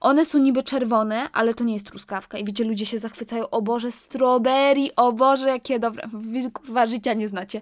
One 0.00 0.24
są 0.24 0.38
niby 0.38 0.62
czerwone, 0.62 1.28
ale 1.32 1.54
to 1.54 1.64
nie 1.64 1.74
jest 1.74 1.86
truskawka. 1.86 2.38
I 2.38 2.44
wiecie, 2.44 2.64
ludzie 2.64 2.86
się 2.86 2.98
zachwycają, 2.98 3.50
o 3.50 3.62
Boże, 3.62 3.92
strawberry, 3.92 4.88
o 4.96 5.12
Boże, 5.12 5.48
jakie 5.48 5.78
dobre. 5.78 6.08
Wy 6.12 6.50
kurwa 6.50 6.86
życia 6.86 7.14
nie 7.14 7.28
znacie. 7.28 7.60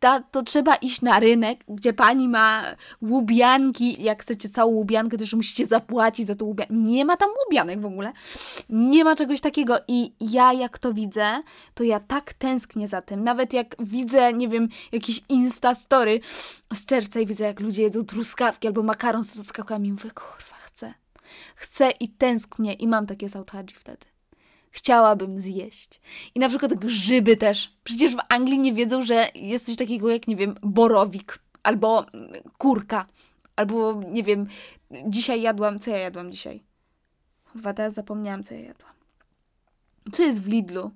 Ta, 0.00 0.20
to 0.20 0.42
trzeba 0.42 0.74
iść 0.74 1.02
na 1.02 1.20
rynek, 1.20 1.64
gdzie 1.68 1.92
pani 1.92 2.28
ma 2.28 2.62
łubianki. 3.02 4.02
Jak 4.02 4.22
chcecie 4.22 4.48
całą 4.48 4.72
łubiankę, 4.72 5.16
to 5.16 5.22
już 5.22 5.34
musicie 5.34 5.66
zapłacić 5.66 6.26
za 6.26 6.34
tą 6.34 6.44
łubiankę. 6.44 6.74
Nie 6.74 7.04
ma 7.04 7.16
tam 7.16 7.28
łubianek 7.46 7.80
w 7.80 7.86
ogóle. 7.86 8.12
Nie 8.68 9.04
ma 9.04 9.16
czegoś 9.16 9.40
takiego. 9.40 9.78
I 9.88 10.12
ja 10.20 10.52
jak 10.52 10.78
to 10.78 10.94
widzę, 10.94 11.42
to 11.74 11.84
ja 11.84 12.00
tak 12.00 12.32
tęsknię 12.34 12.88
za 12.88 13.02
tym. 13.02 13.24
Nawet 13.24 13.52
jak 13.52 13.76
widzę, 13.78 14.32
nie 14.32 14.48
wiem, 14.48 14.68
jakieś 14.92 15.20
Insta 15.28 15.74
story 15.74 16.20
z 16.74 16.86
czerwca 16.86 17.20
i 17.20 17.26
widzę, 17.26 17.44
jak 17.44 17.60
ludzie 17.60 17.82
jedzą 17.82 18.04
truskawki 18.04 18.66
albo 18.66 18.82
makaron 18.82 19.24
z 19.24 19.32
truskawkami, 19.32 19.92
mówię, 19.92 20.10
kurwa, 20.10 20.56
chcę. 20.60 20.94
Chcę 21.54 21.90
i 21.90 22.08
tęsknię 22.08 22.72
i 22.72 22.88
mam 22.88 23.06
takie 23.06 23.30
sautadzi 23.30 23.74
wtedy. 23.74 24.06
Chciałabym 24.70 25.40
zjeść. 25.40 26.00
I 26.34 26.40
na 26.40 26.48
przykład 26.48 26.74
grzyby 26.74 27.36
też. 27.36 27.72
Przecież 27.84 28.16
w 28.16 28.20
Anglii 28.28 28.58
nie 28.58 28.74
wiedzą, 28.74 29.02
że 29.02 29.28
jest 29.34 29.66
coś 29.66 29.76
takiego 29.76 30.10
jak, 30.10 30.28
nie 30.28 30.36
wiem, 30.36 30.54
borowik 30.62 31.38
albo 31.62 32.06
kurka. 32.58 33.06
Albo, 33.56 34.00
nie 34.10 34.22
wiem, 34.22 34.46
dzisiaj 35.06 35.42
jadłam, 35.42 35.78
co 35.78 35.90
ja 35.90 35.98
jadłam 35.98 36.32
dzisiaj? 36.32 36.62
Chyba 37.52 37.74
teraz 37.74 37.94
zapomniałam, 37.94 38.44
co 38.44 38.54
ja 38.54 38.60
jadłam. 38.60 38.92
Co 40.12 40.22
jest 40.22 40.42
w 40.42 40.48
Lidlu? 40.48 40.90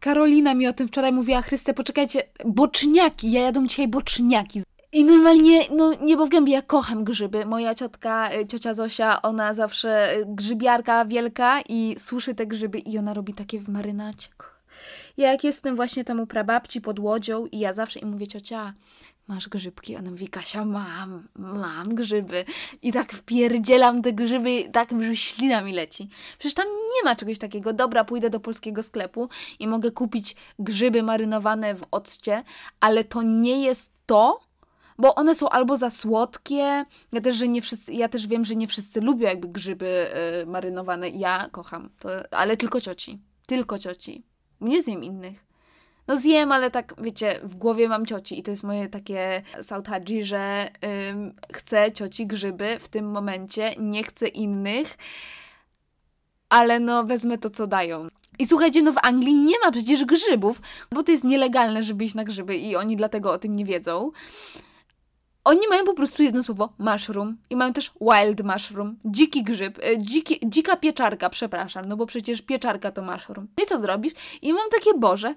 Karolina 0.00 0.54
mi 0.54 0.66
o 0.66 0.72
tym 0.72 0.88
wczoraj 0.88 1.12
mówiła, 1.12 1.42
Chryste, 1.42 1.74
poczekajcie, 1.74 2.22
boczniaki, 2.44 3.32
ja 3.32 3.40
jadłam 3.40 3.68
dzisiaj 3.68 3.88
boczniaki. 3.88 4.62
I 4.92 5.04
normalnie, 5.04 5.60
no 5.70 5.94
niebo 5.94 6.26
w 6.26 6.28
gębie, 6.28 6.52
ja 6.52 6.62
kocham 6.62 7.04
grzyby. 7.04 7.46
Moja 7.46 7.74
ciotka, 7.74 8.30
y, 8.34 8.46
ciocia 8.46 8.74
Zosia, 8.74 9.22
ona 9.22 9.54
zawsze 9.54 10.16
y, 10.16 10.24
grzybiarka 10.26 11.04
wielka 11.04 11.60
i 11.68 11.94
suszy 11.98 12.34
te 12.34 12.46
grzyby 12.46 12.78
i 12.78 12.98
ona 12.98 13.14
robi 13.14 13.34
takie 13.34 13.60
w 13.60 13.68
marynacie. 13.68 14.28
Ja 15.16 15.32
jak 15.32 15.44
jestem 15.44 15.76
właśnie 15.76 16.04
tam 16.04 16.20
u 16.20 16.26
prababci 16.26 16.80
pod 16.80 16.98
łodzią 16.98 17.46
i 17.46 17.58
ja 17.58 17.72
zawsze 17.72 18.00
im 18.00 18.08
mówię, 18.08 18.26
ciocia, 18.26 18.74
masz 19.28 19.48
grzybki? 19.48 19.96
Ona 19.96 20.10
mówi, 20.10 20.28
Kasia, 20.28 20.64
mam, 20.64 21.28
mam 21.36 21.94
grzyby. 21.94 22.44
I 22.82 22.92
tak 22.92 23.12
wpierdzielam 23.12 24.02
te 24.02 24.12
grzyby, 24.12 24.70
tak 24.72 25.02
że 25.02 25.16
ślina 25.16 25.60
mi 25.62 25.72
leci. 25.72 26.08
Przecież 26.38 26.54
tam 26.54 26.66
nie 26.66 27.04
ma 27.04 27.16
czegoś 27.16 27.38
takiego. 27.38 27.72
Dobra, 27.72 28.04
pójdę 28.04 28.30
do 28.30 28.40
polskiego 28.40 28.82
sklepu 28.82 29.28
i 29.58 29.68
mogę 29.68 29.90
kupić 29.90 30.36
grzyby 30.58 31.02
marynowane 31.02 31.74
w 31.74 31.84
occie, 31.90 32.42
ale 32.80 33.04
to 33.04 33.22
nie 33.22 33.62
jest 33.62 33.94
to, 34.06 34.40
bo 34.98 35.14
one 35.14 35.34
są 35.34 35.48
albo 35.48 35.76
za 35.76 35.90
słodkie. 35.90 36.84
Ja 37.12 37.20
też, 37.22 37.36
że 37.36 37.48
nie 37.48 37.62
wszyscy, 37.62 37.92
ja 37.92 38.08
też 38.08 38.26
wiem, 38.26 38.44
że 38.44 38.56
nie 38.56 38.66
wszyscy 38.66 39.00
lubią 39.00 39.28
jakby 39.28 39.48
grzyby 39.48 40.06
yy, 40.38 40.46
marynowane. 40.46 41.08
Ja 41.10 41.48
kocham, 41.52 41.90
to, 41.98 42.08
ale 42.30 42.56
tylko 42.56 42.80
cioci. 42.80 43.18
Tylko 43.46 43.78
cioci. 43.78 44.22
Nie 44.60 44.82
zjem 44.82 45.04
innych. 45.04 45.47
No 46.08 46.16
zjem, 46.16 46.52
ale 46.52 46.70
tak, 46.70 46.94
wiecie, 46.98 47.40
w 47.42 47.56
głowie 47.56 47.88
mam 47.88 48.06
cioci 48.06 48.38
i 48.38 48.42
to 48.42 48.50
jest 48.50 48.62
moje 48.62 48.88
takie 48.88 49.42
sautadzi, 49.62 50.24
że 50.24 50.70
ym, 51.10 51.34
chcę 51.54 51.92
cioci 51.92 52.26
grzyby 52.26 52.78
w 52.78 52.88
tym 52.88 53.10
momencie, 53.10 53.74
nie 53.78 54.02
chcę 54.02 54.28
innych, 54.28 54.96
ale 56.48 56.80
no 56.80 57.04
wezmę 57.04 57.38
to, 57.38 57.50
co 57.50 57.66
dają. 57.66 58.08
I 58.38 58.46
słuchajcie, 58.46 58.82
no 58.82 58.92
w 58.92 58.98
Anglii 59.02 59.34
nie 59.34 59.54
ma 59.64 59.70
przecież 59.70 60.04
grzybów, 60.04 60.60
bo 60.92 61.02
to 61.02 61.12
jest 61.12 61.24
nielegalne, 61.24 61.82
żeby 61.82 62.04
iść 62.04 62.14
na 62.14 62.24
grzyby 62.24 62.56
i 62.56 62.76
oni 62.76 62.96
dlatego 62.96 63.32
o 63.32 63.38
tym 63.38 63.56
nie 63.56 63.64
wiedzą. 63.64 64.10
Oni 65.44 65.68
mają 65.68 65.84
po 65.84 65.94
prostu 65.94 66.22
jedno 66.22 66.42
słowo 66.42 66.72
mushroom 66.78 67.36
i 67.50 67.56
mają 67.56 67.72
też 67.72 67.92
wild 68.00 68.44
mushroom, 68.44 68.96
dziki 69.04 69.44
grzyb, 69.44 69.78
e, 69.84 69.98
dziki, 69.98 70.40
dzika 70.46 70.76
pieczarka, 70.76 71.30
przepraszam, 71.30 71.84
no 71.84 71.96
bo 71.96 72.06
przecież 72.06 72.42
pieczarka 72.42 72.90
to 72.92 73.02
mushroom. 73.02 73.48
No 73.58 73.64
I 73.64 73.66
co 73.66 73.80
zrobisz? 73.80 74.12
I 74.42 74.52
mam 74.52 74.70
takie, 74.70 74.94
Boże, 74.94 75.34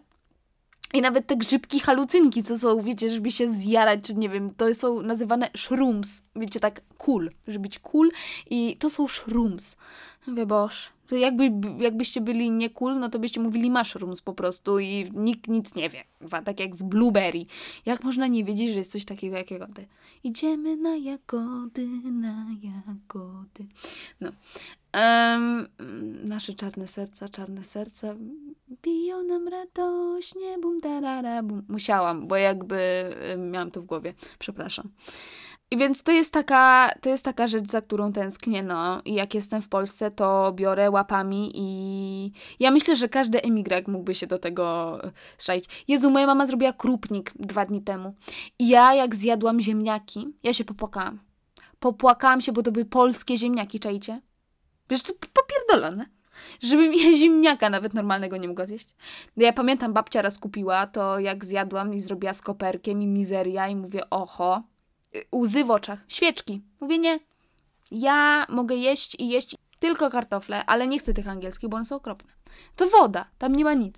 i 0.93 1.01
nawet 1.01 1.27
te 1.27 1.35
grzybki 1.35 1.79
halucynki, 1.79 2.43
co 2.43 2.57
są, 2.57 2.81
wiecie, 2.81 3.09
żeby 3.09 3.31
się 3.31 3.53
zjarać, 3.53 3.99
czy 4.03 4.15
nie 4.15 4.29
wiem, 4.29 4.53
to 4.53 4.73
są 4.73 5.01
nazywane 5.01 5.49
shrooms. 5.55 6.23
Wiecie, 6.35 6.59
tak 6.59 6.81
cool, 6.97 7.29
żeby 7.47 7.59
być 7.59 7.79
cool. 7.79 8.11
I 8.49 8.77
to 8.77 8.89
są 8.89 9.07
shrooms. 9.07 9.75
Mówię, 10.27 10.45
boż, 10.45 10.89
jakby, 11.15 11.51
jakbyście 11.83 12.21
byli 12.21 12.51
nie 12.51 12.69
cool, 12.69 12.99
no 12.99 13.09
to 13.09 13.19
byście 13.19 13.39
mówili 13.39 13.71
mushrooms 13.71 14.21
po 14.21 14.33
prostu 14.33 14.79
i 14.79 15.11
nikt 15.13 15.47
nic 15.47 15.75
nie 15.75 15.89
wie. 15.89 16.03
Tak 16.45 16.59
jak 16.59 16.75
z 16.75 16.83
blueberry. 16.83 17.45
Jak 17.85 18.03
można 18.03 18.27
nie 18.27 18.43
wiedzieć, 18.43 18.69
że 18.69 18.79
jest 18.79 18.91
coś 18.91 19.05
takiego 19.05 19.37
jak 19.37 19.51
jagody? 19.51 19.87
Idziemy 20.23 20.77
na 20.77 20.95
jagody, 20.95 21.87
na 22.11 22.45
jagody. 22.61 23.67
No. 24.21 24.31
Um, 24.93 25.67
nasze 26.23 26.53
czarne 26.53 26.87
serca, 26.87 27.29
czarne 27.29 27.63
serca 27.63 28.15
biją 28.83 29.23
nam 29.23 29.47
radośnie, 29.47 30.59
bum, 30.61 30.79
darara, 30.79 31.43
bum. 31.43 31.63
Musiałam, 31.67 32.27
bo 32.27 32.35
jakby 32.35 33.09
miałam 33.37 33.71
to 33.71 33.81
w 33.81 33.85
głowie. 33.85 34.13
Przepraszam. 34.39 34.89
I 35.71 35.77
więc 35.77 36.03
to 36.03 36.11
jest 36.11 36.33
taka, 36.33 36.91
to 37.01 37.09
jest 37.09 37.25
taka 37.25 37.47
rzecz, 37.47 37.67
za 37.67 37.81
którą 37.81 38.13
tęsknię, 38.13 38.63
no. 38.63 39.01
I 39.05 39.13
jak 39.13 39.33
jestem 39.33 39.61
w 39.61 39.69
Polsce, 39.69 40.11
to 40.11 40.51
biorę 40.55 40.91
łapami 40.91 41.51
i 41.55 42.31
ja 42.59 42.71
myślę, 42.71 42.95
że 42.95 43.09
każdy 43.09 43.41
emigrant 43.41 43.87
mógłby 43.87 44.15
się 44.15 44.27
do 44.27 44.39
tego 44.39 44.97
strzelić. 45.37 45.65
Jezu, 45.87 46.09
moja 46.09 46.27
mama 46.27 46.45
zrobiła 46.45 46.73
krupnik 46.73 47.31
dwa 47.39 47.65
dni 47.65 47.81
temu. 47.81 48.15
I 48.59 48.67
ja 48.67 48.93
jak 48.93 49.15
zjadłam 49.15 49.59
ziemniaki, 49.59 50.27
ja 50.43 50.53
się 50.53 50.65
popłakałam. 50.65 51.19
Popłakałam 51.79 52.41
się, 52.41 52.51
bo 52.51 52.63
to 52.63 52.71
były 52.71 52.85
polskie 52.85 53.37
ziemniaki, 53.37 53.79
czajcie? 53.79 54.21
Wiesz, 54.89 55.03
to 55.03 55.13
popierdolone. 55.33 56.05
Żebym 56.61 56.93
ja 56.93 57.13
ziemniaka 57.21 57.69
nawet 57.69 57.93
normalnego 57.93 58.37
nie 58.37 58.47
mogła 58.47 58.65
zjeść. 58.65 58.95
No 59.37 59.45
ja 59.45 59.53
pamiętam, 59.53 59.93
babcia 59.93 60.21
raz 60.21 60.37
kupiła 60.39 60.87
to, 60.87 61.19
jak 61.19 61.45
zjadłam 61.45 61.93
i 61.93 61.99
zrobiła 61.99 62.33
z 62.33 62.41
koperkiem 62.41 63.01
i 63.01 63.07
mizeria 63.07 63.67
i 63.67 63.75
mówię, 63.75 64.09
oho, 64.09 64.63
łzy 65.35 65.63
w 65.63 65.71
oczach, 65.71 65.99
świeczki. 66.07 66.61
Mówię, 66.79 66.97
nie, 66.97 67.19
ja 67.91 68.45
mogę 68.49 68.75
jeść 68.75 69.15
i 69.19 69.29
jeść 69.29 69.55
tylko 69.79 70.09
kartofle, 70.09 70.65
ale 70.65 70.87
nie 70.87 70.99
chcę 70.99 71.13
tych 71.13 71.27
angielskich, 71.27 71.69
bo 71.69 71.77
one 71.77 71.85
są 71.85 71.95
okropne. 71.95 72.31
To 72.75 72.89
woda, 72.89 73.25
tam 73.37 73.55
nie 73.55 73.63
ma 73.63 73.73
nic. 73.73 73.95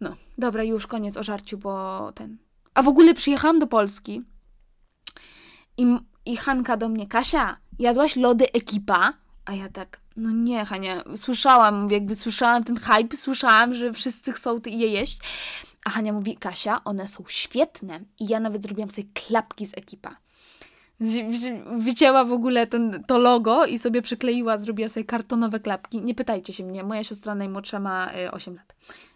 No, 0.00 0.16
dobra, 0.38 0.62
już 0.62 0.86
koniec 0.86 1.16
o 1.16 1.22
żarciu, 1.22 1.58
bo 1.58 2.12
ten... 2.12 2.36
A 2.74 2.82
w 2.82 2.88
ogóle 2.88 3.14
przyjechałam 3.14 3.58
do 3.58 3.66
Polski 3.66 4.22
i, 5.76 5.96
i 6.26 6.36
Hanka 6.36 6.76
do 6.76 6.88
mnie, 6.88 7.06
Kasia, 7.06 7.56
jadłaś 7.78 8.16
lody 8.16 8.52
Ekipa? 8.52 9.12
A 9.44 9.52
ja 9.52 9.68
tak, 9.68 10.00
no 10.16 10.30
nie, 10.30 10.64
Hania, 10.64 11.04
słyszałam, 11.16 11.90
jakby 11.90 12.14
słyszałam 12.14 12.64
ten 12.64 12.76
hype, 12.76 13.16
słyszałam, 13.16 13.74
że 13.74 13.92
wszyscy 13.92 14.32
chcą 14.32 14.58
je 14.66 14.88
jeść. 14.88 15.18
A 15.84 15.90
Hania 15.90 16.12
mówi, 16.12 16.36
Kasia, 16.36 16.84
one 16.84 17.08
są 17.08 17.24
świetne. 17.28 18.00
I 18.20 18.26
ja 18.26 18.40
nawet 18.40 18.62
zrobiłam 18.62 18.90
sobie 18.90 19.08
klapki 19.14 19.66
z 19.66 19.78
ekipa. 19.78 20.16
Wycięła 21.76 22.24
w 22.24 22.32
ogóle 22.32 22.66
ten, 22.66 23.04
to 23.06 23.18
logo 23.18 23.66
i 23.66 23.78
sobie 23.78 24.02
przykleiła, 24.02 24.58
zrobiła 24.58 24.88
sobie 24.88 25.04
kartonowe 25.04 25.60
klapki. 25.60 26.02
Nie 26.02 26.14
pytajcie 26.14 26.52
się 26.52 26.64
mnie, 26.64 26.84
moja 26.84 27.04
siostra 27.04 27.34
najmłodsza 27.34 27.80
ma 27.80 28.10
8 28.32 28.54
y, 28.54 28.56
lat. 28.56 28.74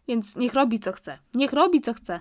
Więc 0.08 0.36
niech 0.36 0.54
robi 0.54 0.80
co 0.80 0.92
chce. 0.92 1.18
Niech 1.34 1.52
robi 1.52 1.80
co 1.80 1.94
chce. 1.94 2.20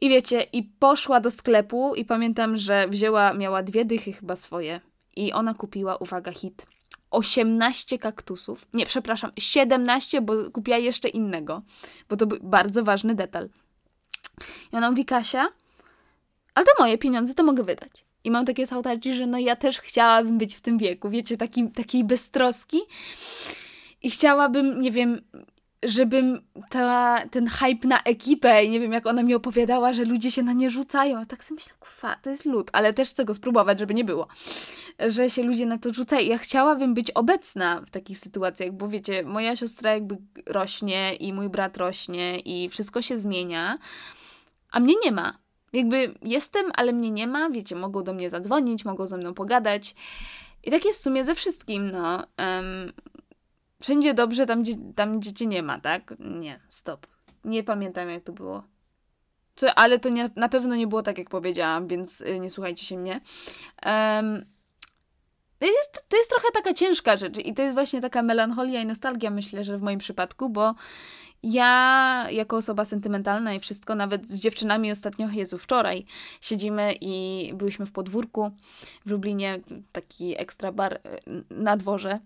I 0.00 0.08
wiecie, 0.08 0.42
i 0.42 0.62
poszła 0.62 1.20
do 1.20 1.30
sklepu 1.30 1.94
i 1.94 2.04
pamiętam, 2.04 2.56
że 2.56 2.88
wzięła, 2.88 3.34
miała 3.34 3.62
dwie 3.62 3.84
dychy 3.84 4.12
chyba 4.12 4.36
swoje. 4.36 4.80
I 5.16 5.32
ona 5.32 5.54
kupiła, 5.54 5.96
uwaga, 5.96 6.32
hit 6.32 6.66
18 7.10 7.98
kaktusów. 7.98 8.68
Nie, 8.74 8.86
przepraszam, 8.86 9.30
17, 9.38 10.20
bo 10.20 10.50
kupiła 10.50 10.78
jeszcze 10.78 11.08
innego, 11.08 11.62
bo 12.08 12.16
to 12.16 12.26
był 12.26 12.38
bardzo 12.42 12.84
ważny 12.84 13.14
detal. 13.14 13.48
I 14.72 14.76
ona 14.76 14.90
mówi, 14.90 15.04
Kasia, 15.04 15.48
ale 16.54 16.66
to 16.66 16.72
moje 16.78 16.98
pieniądze, 16.98 17.34
to 17.34 17.42
mogę 17.42 17.62
wydać. 17.62 18.04
I 18.24 18.30
mam 18.30 18.46
takie 18.46 18.66
sautacje, 18.66 19.14
że 19.14 19.26
no 19.26 19.38
ja 19.38 19.56
też 19.56 19.80
chciałabym 19.80 20.38
być 20.38 20.54
w 20.54 20.60
tym 20.60 20.78
wieku, 20.78 21.10
wiecie, 21.10 21.36
taki, 21.36 21.70
takiej 21.70 22.04
beztroski. 22.04 22.80
I 24.02 24.10
chciałabym, 24.10 24.80
nie 24.80 24.90
wiem, 24.90 25.20
żebym 25.82 26.40
ta, 26.70 27.18
ten 27.30 27.46
hype 27.46 27.88
na 27.88 28.02
ekipę, 28.02 28.68
nie 28.68 28.80
wiem 28.80 28.92
jak 28.92 29.06
ona 29.06 29.22
mi 29.22 29.34
opowiadała, 29.34 29.92
że 29.92 30.04
ludzie 30.04 30.30
się 30.30 30.42
na 30.42 30.52
nie 30.52 30.70
rzucają. 30.70 31.26
Tak 31.26 31.44
sobie 31.44 31.56
myślę, 31.56 31.74
kurwa, 31.80 32.16
to 32.22 32.30
jest 32.30 32.44
lud, 32.44 32.70
ale 32.72 32.92
też 32.92 33.10
chcę 33.10 33.24
go 33.24 33.34
spróbować, 33.34 33.78
żeby 33.78 33.94
nie 33.94 34.04
było. 34.04 34.28
Że 35.08 35.30
się 35.30 35.42
ludzie 35.42 35.66
na 35.66 35.78
to 35.78 35.94
rzucają. 35.94 36.28
Ja 36.28 36.38
chciałabym 36.38 36.94
być 36.94 37.10
obecna 37.10 37.80
w 37.86 37.90
takich 37.90 38.18
sytuacjach, 38.18 38.72
bo 38.72 38.88
wiecie, 38.88 39.22
moja 39.22 39.56
siostra 39.56 39.94
jakby 39.94 40.16
rośnie 40.46 41.14
i 41.14 41.32
mój 41.32 41.48
brat 41.48 41.76
rośnie 41.76 42.40
i 42.40 42.68
wszystko 42.68 43.02
się 43.02 43.18
zmienia, 43.18 43.78
a 44.70 44.80
mnie 44.80 44.94
nie 45.04 45.12
ma. 45.12 45.38
Jakby 45.72 46.14
jestem, 46.22 46.66
ale 46.74 46.92
mnie 46.92 47.10
nie 47.10 47.26
ma, 47.26 47.50
wiecie, 47.50 47.76
mogą 47.76 48.02
do 48.02 48.12
mnie 48.12 48.30
zadzwonić, 48.30 48.84
mogą 48.84 49.06
ze 49.06 49.16
mną 49.16 49.34
pogadać. 49.34 49.94
I 50.64 50.70
tak 50.70 50.84
jest 50.84 51.00
w 51.00 51.02
sumie 51.02 51.24
ze 51.24 51.34
wszystkim, 51.34 51.90
no. 51.90 52.26
Um, 52.38 52.92
Wszędzie 53.80 54.14
dobrze, 54.14 54.46
tam 54.46 54.62
gdzie, 54.62 54.74
tam 54.96 55.20
gdzie 55.20 55.32
cię 55.32 55.46
nie 55.46 55.62
ma, 55.62 55.80
tak? 55.80 56.14
Nie, 56.18 56.60
stop. 56.70 57.06
Nie 57.44 57.64
pamiętam 57.64 58.08
jak 58.08 58.24
to 58.24 58.32
było. 58.32 58.62
To, 59.54 59.74
ale 59.78 59.98
to 59.98 60.08
nie, 60.08 60.30
na 60.36 60.48
pewno 60.48 60.76
nie 60.76 60.86
było 60.86 61.02
tak, 61.02 61.18
jak 61.18 61.30
powiedziałam, 61.30 61.88
więc 61.88 62.20
y, 62.20 62.40
nie 62.40 62.50
słuchajcie 62.50 62.84
się 62.84 62.98
mnie. 62.98 63.20
Um, 63.86 64.44
jest, 65.66 66.04
to 66.08 66.16
jest 66.16 66.30
trochę 66.30 66.48
taka 66.54 66.74
ciężka 66.74 67.16
rzecz 67.16 67.38
i 67.38 67.54
to 67.54 67.62
jest 67.62 67.74
właśnie 67.74 68.00
taka 68.00 68.22
melancholia 68.22 68.82
i 68.82 68.86
nostalgia, 68.86 69.30
myślę, 69.30 69.64
że 69.64 69.78
w 69.78 69.82
moim 69.82 69.98
przypadku, 69.98 70.50
bo 70.50 70.74
ja, 71.42 72.26
jako 72.30 72.56
osoba 72.56 72.84
sentymentalna 72.84 73.54
i 73.54 73.60
wszystko, 73.60 73.94
nawet 73.94 74.28
z 74.28 74.40
dziewczynami 74.40 74.92
ostatnio, 74.92 75.28
Jezu, 75.28 75.58
wczoraj 75.58 76.04
siedzimy 76.40 76.94
i 77.00 77.52
byliśmy 77.54 77.86
w 77.86 77.92
podwórku 77.92 78.50
w 79.06 79.10
Lublinie, 79.10 79.60
taki 79.92 80.40
ekstra 80.40 80.72
bar 80.72 80.94
e, 80.94 81.00
na 81.50 81.76
dworze, 81.76 82.20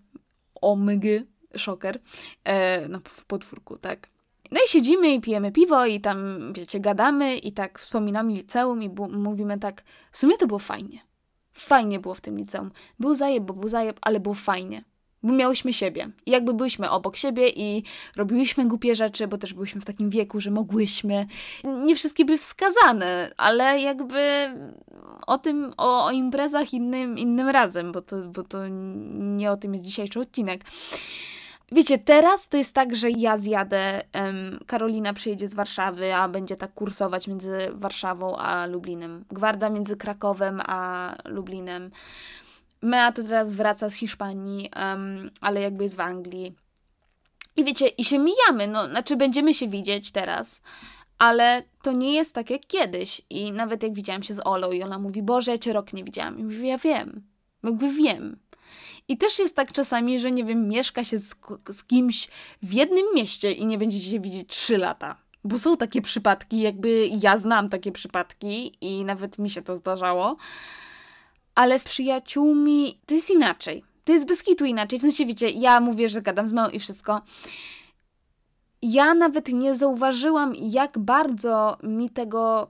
omygy, 0.61 1.25
szoker, 1.57 1.99
e, 2.43 2.87
no, 2.87 2.99
w 3.03 3.25
podwórku, 3.25 3.77
tak. 3.77 4.09
No 4.51 4.59
i 4.65 4.69
siedzimy 4.69 5.13
i 5.13 5.21
pijemy 5.21 5.51
piwo 5.51 5.85
i 5.85 6.01
tam, 6.01 6.53
wiecie, 6.53 6.79
gadamy 6.79 7.37
i 7.37 7.51
tak 7.51 7.79
wspominamy 7.79 8.33
liceum 8.33 8.83
i 8.83 8.89
mówimy 9.09 9.59
tak, 9.59 9.83
w 10.11 10.17
sumie 10.17 10.37
to 10.37 10.47
było 10.47 10.59
fajnie. 10.59 11.04
Fajnie 11.57 11.99
było 11.99 12.13
w 12.13 12.21
tym 12.21 12.37
liceum. 12.37 12.71
Był 12.99 13.15
zajeb, 13.15 13.43
bo 13.43 13.53
był 13.53 13.69
zajeb, 13.69 13.99
ale 14.01 14.19
było 14.19 14.35
fajnie 14.35 14.83
bo 15.25 15.33
miałyśmy 15.33 15.73
siebie. 15.73 16.09
I 16.25 16.31
jakby 16.31 16.53
byliśmy 16.53 16.89
obok 16.89 17.15
siebie 17.15 17.49
i 17.49 17.83
robiłyśmy 18.15 18.65
głupie 18.65 18.95
rzeczy, 18.95 19.27
bo 19.27 19.37
też 19.37 19.53
byliśmy 19.53 19.81
w 19.81 19.85
takim 19.85 20.09
wieku, 20.09 20.39
że 20.39 20.51
mogłyśmy. 20.51 21.27
Nie 21.63 21.95
wszystkie 21.95 22.25
były 22.25 22.37
wskazane, 22.37 23.31
ale 23.37 23.81
jakby 23.81 24.47
o 25.27 25.37
tym, 25.37 25.73
o, 25.77 26.05
o 26.05 26.11
imprezach 26.11 26.73
innym, 26.73 27.17
innym 27.17 27.49
razem, 27.49 27.91
bo 27.91 28.01
to, 28.01 28.17
bo 28.17 28.43
to 28.43 28.57
nie 29.13 29.51
o 29.51 29.57
tym 29.57 29.73
jest 29.73 29.85
dzisiejszy 29.85 30.19
odcinek. 30.19 30.61
Wiecie, 31.71 31.97
teraz 31.97 32.49
to 32.49 32.57
jest 32.57 32.75
tak, 32.75 32.95
że 32.95 33.11
ja 33.11 33.37
zjadę, 33.37 34.01
um, 34.13 34.59
Karolina 34.67 35.13
przyjedzie 35.13 35.47
z 35.47 35.53
Warszawy, 35.53 36.15
a 36.15 36.29
będzie 36.29 36.55
tak 36.55 36.73
kursować 36.73 37.27
między 37.27 37.57
Warszawą 37.71 38.37
a 38.37 38.65
Lublinem. 38.65 39.25
Gwarda 39.31 39.69
między 39.69 39.97
Krakowem 39.97 40.61
a 40.65 41.13
Lublinem. 41.25 41.91
Mea 42.81 43.11
to 43.11 43.23
teraz 43.23 43.53
wraca 43.53 43.89
z 43.89 43.93
Hiszpanii, 43.93 44.69
um, 44.75 45.31
ale 45.41 45.61
jakby 45.61 45.83
jest 45.83 45.95
w 45.95 45.99
Anglii. 45.99 46.55
I 47.55 47.63
wiecie, 47.63 47.87
i 47.87 48.03
się 48.03 48.19
mijamy, 48.19 48.67
no, 48.67 48.87
znaczy 48.87 49.15
będziemy 49.15 49.53
się 49.53 49.67
widzieć 49.67 50.11
teraz, 50.11 50.61
ale 51.17 51.63
to 51.81 51.91
nie 51.91 52.13
jest 52.13 52.35
tak 52.35 52.49
jak 52.49 52.61
kiedyś. 52.67 53.21
I 53.29 53.51
nawet 53.51 53.83
jak 53.83 53.93
widziałam 53.93 54.23
się 54.23 54.33
z 54.33 54.47
Olą 54.47 54.71
i 54.71 54.83
ona 54.83 54.99
mówi, 54.99 55.23
Boże, 55.23 55.51
ja 55.51 55.57
cię 55.57 55.73
rok 55.73 55.93
nie 55.93 56.03
widziałam. 56.03 56.39
I 56.39 56.43
mówię, 56.43 56.67
ja 56.67 56.77
wiem, 56.77 57.23
jakby 57.63 57.91
wiem. 57.91 58.39
I 59.07 59.17
też 59.17 59.39
jest 59.39 59.55
tak 59.55 59.71
czasami, 59.71 60.19
że 60.19 60.31
nie 60.31 60.43
wiem, 60.43 60.67
mieszka 60.67 61.03
się 61.03 61.19
z, 61.19 61.35
z 61.69 61.83
kimś 61.83 62.27
w 62.63 62.73
jednym 62.73 63.05
mieście 63.15 63.51
i 63.51 63.65
nie 63.65 63.77
będziecie 63.77 64.11
się 64.11 64.19
widzieć 64.19 64.49
trzy 64.49 64.77
lata. 64.77 65.15
Bo 65.43 65.59
są 65.59 65.77
takie 65.77 66.01
przypadki, 66.01 66.59
jakby 66.59 67.09
ja 67.21 67.37
znam 67.37 67.69
takie 67.69 67.91
przypadki 67.91 68.77
i 68.81 69.05
nawet 69.05 69.39
mi 69.39 69.49
się 69.49 69.61
to 69.61 69.75
zdarzało 69.75 70.37
ale 71.55 71.79
z 71.79 71.83
przyjaciółmi 71.83 72.99
to 73.05 73.13
jest 73.13 73.29
inaczej. 73.29 73.83
To 74.05 74.13
jest 74.13 74.27
bez 74.27 74.43
kitu 74.43 74.65
inaczej. 74.65 74.99
W 74.99 75.01
sensie, 75.01 75.25
wiecie, 75.25 75.49
ja 75.49 75.79
mówię, 75.79 76.09
że 76.09 76.21
gadam 76.21 76.47
z 76.47 76.53
małą 76.53 76.69
i 76.69 76.79
wszystko. 76.79 77.21
Ja 78.81 79.13
nawet 79.13 79.47
nie 79.47 79.75
zauważyłam, 79.75 80.53
jak 80.55 80.99
bardzo 80.99 81.77
mi 81.83 82.09
tego 82.09 82.69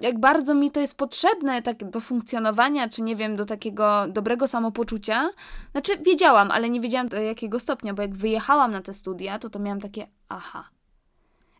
jak 0.00 0.20
bardzo 0.20 0.54
mi 0.54 0.70
to 0.70 0.80
jest 0.80 0.96
potrzebne 0.98 1.62
tak 1.62 1.90
do 1.90 2.00
funkcjonowania, 2.00 2.88
czy 2.88 3.02
nie 3.02 3.16
wiem, 3.16 3.36
do 3.36 3.46
takiego 3.46 4.06
dobrego 4.08 4.48
samopoczucia. 4.48 5.30
Znaczy, 5.72 5.98
wiedziałam, 5.98 6.50
ale 6.50 6.70
nie 6.70 6.80
wiedziałam 6.80 7.08
do 7.08 7.16
jakiego 7.16 7.60
stopnia, 7.60 7.94
bo 7.94 8.02
jak 8.02 8.16
wyjechałam 8.16 8.72
na 8.72 8.82
te 8.82 8.94
studia, 8.94 9.38
to 9.38 9.50
to 9.50 9.58
miałam 9.58 9.80
takie 9.80 10.06
aha. 10.28 10.68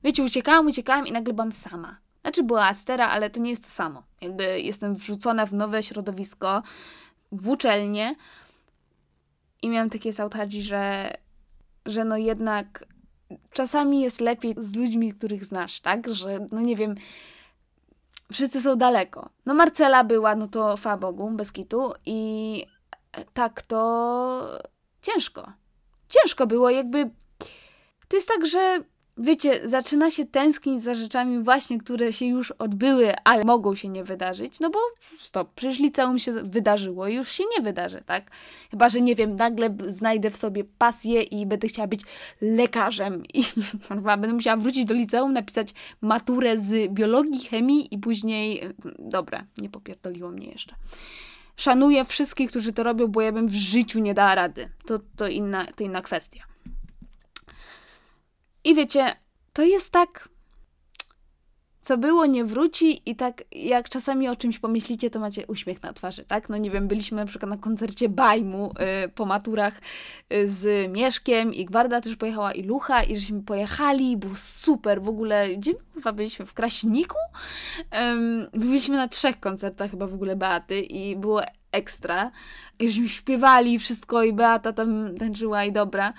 Wiecie, 0.05 0.23
uciekałam, 0.23 0.67
uciekałam 0.67 1.07
i 1.07 1.13
nagle 1.13 1.35
byłam 1.35 1.53
sama. 1.53 1.97
Znaczy 2.21 2.43
była 2.43 2.67
Astera, 2.67 3.09
ale 3.09 3.31
to 3.31 3.41
nie 3.41 3.51
jest 3.51 3.65
to 3.65 3.71
samo. 3.71 4.03
Jakby 4.21 4.61
jestem 4.61 4.95
wrzucona 4.95 5.47
w 5.47 5.53
nowe 5.53 5.83
środowisko, 5.83 6.63
w 7.33 7.49
uczelnię 7.49 8.15
i 9.63 9.69
miałam 9.69 9.91
takie 9.91 10.13
sautadzi, 10.13 10.63
że, 10.63 11.15
że 11.87 12.05
no 12.05 12.17
jednak 12.17 12.85
czasami 13.53 14.01
jest 14.01 14.21
lepiej 14.21 14.55
z 14.59 14.75
ludźmi, 14.75 15.13
których 15.13 15.45
znasz, 15.45 15.81
tak? 15.81 16.15
Że 16.15 16.47
no 16.53 16.61
nie 16.61 16.77
wiem, 16.77 16.95
wszyscy 18.33 18.61
są 18.61 18.77
daleko. 18.77 19.29
No 19.47 19.55
Marcela 19.55 20.05
była, 20.05 20.35
no 20.35 20.49
to 20.49 20.77
fa 20.77 20.97
Bogu, 20.97 21.31
bez 21.31 21.53
kitu 21.53 21.93
i 22.07 22.67
tak 23.35 23.63
to 23.63 24.61
ciężko. 25.03 25.53
Ciężko 26.09 26.47
było, 26.47 26.71
jakby 26.71 27.11
to 28.09 28.17
jest 28.17 28.29
tak, 28.29 28.47
że 28.47 28.85
wiecie, 29.19 29.69
zaczyna 29.69 30.11
się 30.11 30.27
tęsknić 30.27 30.83
za 30.83 30.95
rzeczami 30.95 31.43
właśnie, 31.43 31.79
które 31.79 32.13
się 32.13 32.27
już 32.27 32.51
odbyły, 32.51 33.13
ale 33.25 33.45
mogą 33.45 33.75
się 33.75 33.89
nie 33.89 34.05
wydarzyć, 34.05 34.61
no 34.61 34.71
bo 34.71 34.79
stop, 35.19 35.55
przecież 35.55 35.79
liceum 35.79 36.19
się 36.19 36.33
wydarzyło 36.33 37.09
i 37.09 37.15
już 37.15 37.33
się 37.33 37.45
nie 37.57 37.65
wydarzy, 37.65 38.03
tak? 38.07 38.31
Chyba, 38.71 38.89
że 38.89 39.01
nie 39.01 39.15
wiem, 39.15 39.37
nagle 39.37 39.77
znajdę 39.87 40.31
w 40.31 40.37
sobie 40.37 40.65
pasję 40.79 41.23
i 41.23 41.47
będę 41.47 41.69
chciała 41.69 41.89
być 41.89 42.01
lekarzem 42.41 43.23
i 43.35 43.45
będę 44.05 44.33
musiała 44.33 44.57
wrócić 44.57 44.85
do 44.85 44.95
liceum, 44.95 45.33
napisać 45.33 45.75
maturę 46.01 46.59
z 46.59 46.93
biologii, 46.93 47.41
chemii 47.41 47.95
i 47.95 47.99
później, 47.99 48.63
dobra, 48.99 49.45
nie 49.59 49.71
popierdoliło 49.71 50.31
mnie 50.31 50.47
jeszcze. 50.47 50.75
Szanuję 51.57 52.05
wszystkich, 52.05 52.51
którzy 52.51 52.73
to 52.73 52.83
robią, 52.83 53.07
bo 53.07 53.21
ja 53.21 53.33
bym 53.33 53.49
w 53.49 53.55
życiu 53.55 53.99
nie 53.99 54.15
dała 54.15 54.35
rady. 54.35 54.69
To, 54.87 54.99
to, 55.17 55.29
inna, 55.29 55.67
to 55.77 55.85
inna 55.85 56.03
kwestia. 56.03 56.54
I 58.65 58.75
wiecie, 58.75 59.17
to 59.53 59.63
jest 59.63 59.93
tak, 59.93 60.29
co 61.85 61.99
było, 61.99 62.27
nie 62.27 62.45
wróci 62.45 63.11
i 63.11 63.17
tak 63.17 63.45
jak 63.53 63.89
czasami 63.89 64.29
o 64.29 64.37
czymś 64.37 64.59
pomyślicie, 64.59 65.11
to 65.11 65.21
macie 65.21 65.47
uśmiech 65.47 65.83
na 65.83 65.93
twarzy, 65.93 66.25
tak? 66.25 66.49
No 66.49 66.57
nie 66.57 66.71
wiem, 66.71 66.89
byliśmy 66.89 67.17
na 67.17 67.27
przykład 67.27 67.51
na 67.51 67.57
koncercie 67.57 68.09
Bajmu 68.09 68.73
y, 69.05 69.09
po 69.09 69.25
maturach 69.25 69.81
y, 70.33 70.49
z 70.49 70.93
Mieszkiem 70.93 71.55
i 71.55 71.65
Gwarda 71.65 72.01
też 72.01 72.17
pojechała 72.17 72.53
i 72.53 72.63
Lucha 72.63 73.03
i 73.03 73.17
żeśmy 73.17 73.43
pojechali, 73.43 74.17
było 74.17 74.35
super, 74.37 75.03
w 75.03 75.09
ogóle, 75.09 75.57
gdzie 75.57 75.73
chyba 75.95 76.13
byliśmy? 76.13 76.47
W 76.47 76.55
Kraśniku? 76.55 77.17
Um, 77.93 78.47
byliśmy 78.53 78.97
na 78.97 79.09
trzech 79.09 79.41
koncertach 79.41 79.91
chyba 79.91 80.07
w 80.07 80.15
ogóle 80.15 80.37
Beaty 80.37 80.81
i 80.81 81.17
było 81.17 81.43
ekstra. 81.73 82.31
I 82.79 82.89
żeśmy 82.89 83.09
śpiewali 83.09 83.79
wszystko 83.79 84.23
i 84.23 84.33
Beata 84.33 84.73
tam 84.73 85.17
tańczyła 85.19 85.65
i 85.65 85.73
dobra. 85.73 86.13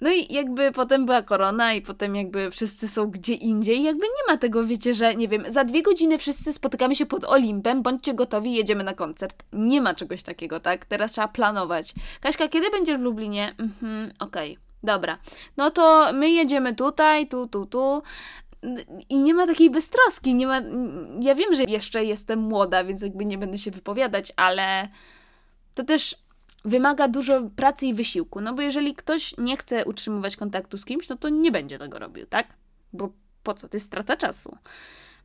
No 0.00 0.10
i 0.10 0.34
jakby 0.34 0.72
potem 0.72 1.06
była 1.06 1.22
korona 1.22 1.74
i 1.74 1.82
potem 1.82 2.16
jakby 2.16 2.50
wszyscy 2.50 2.88
są 2.88 3.06
gdzie 3.06 3.34
indziej. 3.34 3.82
Jakby 3.82 4.06
nie 4.06 4.32
ma 4.32 4.36
tego, 4.36 4.64
wiecie, 4.64 4.94
że 4.94 5.14
nie 5.14 5.28
wiem, 5.28 5.44
za 5.48 5.64
dwie 5.64 5.82
godziny 5.82 6.18
wszyscy 6.18 6.52
spotykamy 6.52 6.96
się 6.96 7.06
pod 7.06 7.24
Olimpem, 7.24 7.82
bądźcie 7.82 8.14
gotowi, 8.14 8.54
jedziemy 8.54 8.84
na 8.84 8.94
koncert. 8.94 9.42
Nie 9.52 9.80
ma 9.80 9.94
czegoś 9.94 10.22
takiego, 10.22 10.60
tak? 10.60 10.84
Teraz 10.84 11.12
trzeba 11.12 11.28
planować. 11.28 11.94
Kaśka, 12.20 12.48
kiedy 12.48 12.70
będziesz 12.70 12.98
w 12.98 13.02
Lublinie? 13.02 13.54
Mhm, 13.58 14.12
okej. 14.18 14.52
Okay. 14.52 14.70
Dobra, 14.82 15.18
no 15.56 15.70
to 15.70 16.12
my 16.12 16.30
jedziemy 16.30 16.74
tutaj, 16.74 17.28
tu, 17.28 17.48
tu, 17.48 17.66
tu. 17.66 18.02
I 19.08 19.18
nie 19.18 19.34
ma 19.34 19.46
takiej 19.46 19.70
beztroski, 19.70 20.34
nie 20.34 20.46
ma. 20.46 20.60
Ja 21.20 21.34
wiem, 21.34 21.54
że 21.54 21.62
jeszcze 21.62 22.04
jestem 22.04 22.38
młoda, 22.38 22.84
więc 22.84 23.02
jakby 23.02 23.24
nie 23.24 23.38
będę 23.38 23.58
się 23.58 23.70
wypowiadać, 23.70 24.32
ale 24.36 24.88
to 25.74 25.84
też 25.84 26.16
wymaga 26.64 27.08
dużo 27.08 27.42
pracy 27.56 27.86
i 27.86 27.94
wysiłku. 27.94 28.40
No 28.40 28.54
bo 28.54 28.62
jeżeli 28.62 28.94
ktoś 28.94 29.34
nie 29.38 29.56
chce 29.56 29.84
utrzymywać 29.84 30.36
kontaktu 30.36 30.78
z 30.78 30.84
kimś, 30.84 31.08
no 31.08 31.16
to 31.16 31.28
nie 31.28 31.52
będzie 31.52 31.78
tego 31.78 31.98
robił, 31.98 32.26
tak? 32.26 32.46
Bo 32.92 33.12
po 33.42 33.54
co? 33.54 33.68
To 33.68 33.76
jest 33.76 33.86
strata 33.86 34.16
czasu. 34.16 34.56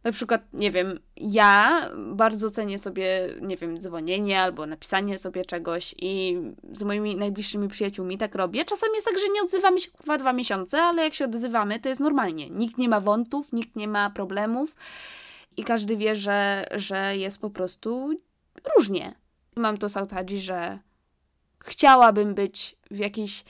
Na 0.04 0.12
przykład, 0.12 0.41
nie 0.54 0.71
wiem, 0.71 1.00
ja 1.17 1.82
bardzo 1.98 2.50
cenię 2.50 2.80
sobie, 2.80 3.30
nie 3.41 3.58
wiem, 3.58 3.82
dzwonienie 3.82 4.41
albo 4.41 4.65
napisanie 4.65 5.17
sobie 5.17 5.45
czegoś 5.45 5.95
i 5.98 6.38
z 6.74 6.84
moimi 6.84 7.15
najbliższymi 7.15 7.67
przyjaciółmi 7.67 8.17
tak 8.17 8.36
robię. 8.36 8.65
Czasami 8.65 8.93
jest 8.95 9.08
tak, 9.08 9.19
że 9.19 9.30
nie 9.34 9.41
odzywamy 9.41 9.80
się 9.80 9.91
chyba 10.02 10.17
dwa 10.17 10.34
miesiące, 10.34 10.82
ale 10.82 11.04
jak 11.04 11.13
się 11.13 11.26
odzywamy, 11.26 11.80
to 11.80 11.89
jest 11.89 12.02
normalnie. 12.02 12.50
Nikt 12.50 12.78
nie 12.78 12.89
ma 12.89 13.00
wątów, 13.00 13.54
nikt 13.54 13.76
nie 13.76 13.88
ma 13.88 14.10
problemów 14.10 14.76
i 15.58 15.63
każdy 15.63 15.98
wie, 15.98 16.15
że, 16.15 16.67
że 16.76 17.17
jest 17.17 17.41
po 17.41 17.50
prostu 17.50 18.19
różnie. 18.78 19.15
Mam 19.56 19.78
to 19.78 19.89
sautadzi, 19.89 20.39
że 20.39 20.80
chciałabym 21.65 22.36
być 22.36 22.75
w 22.91 22.97
jakiejś 22.97 23.43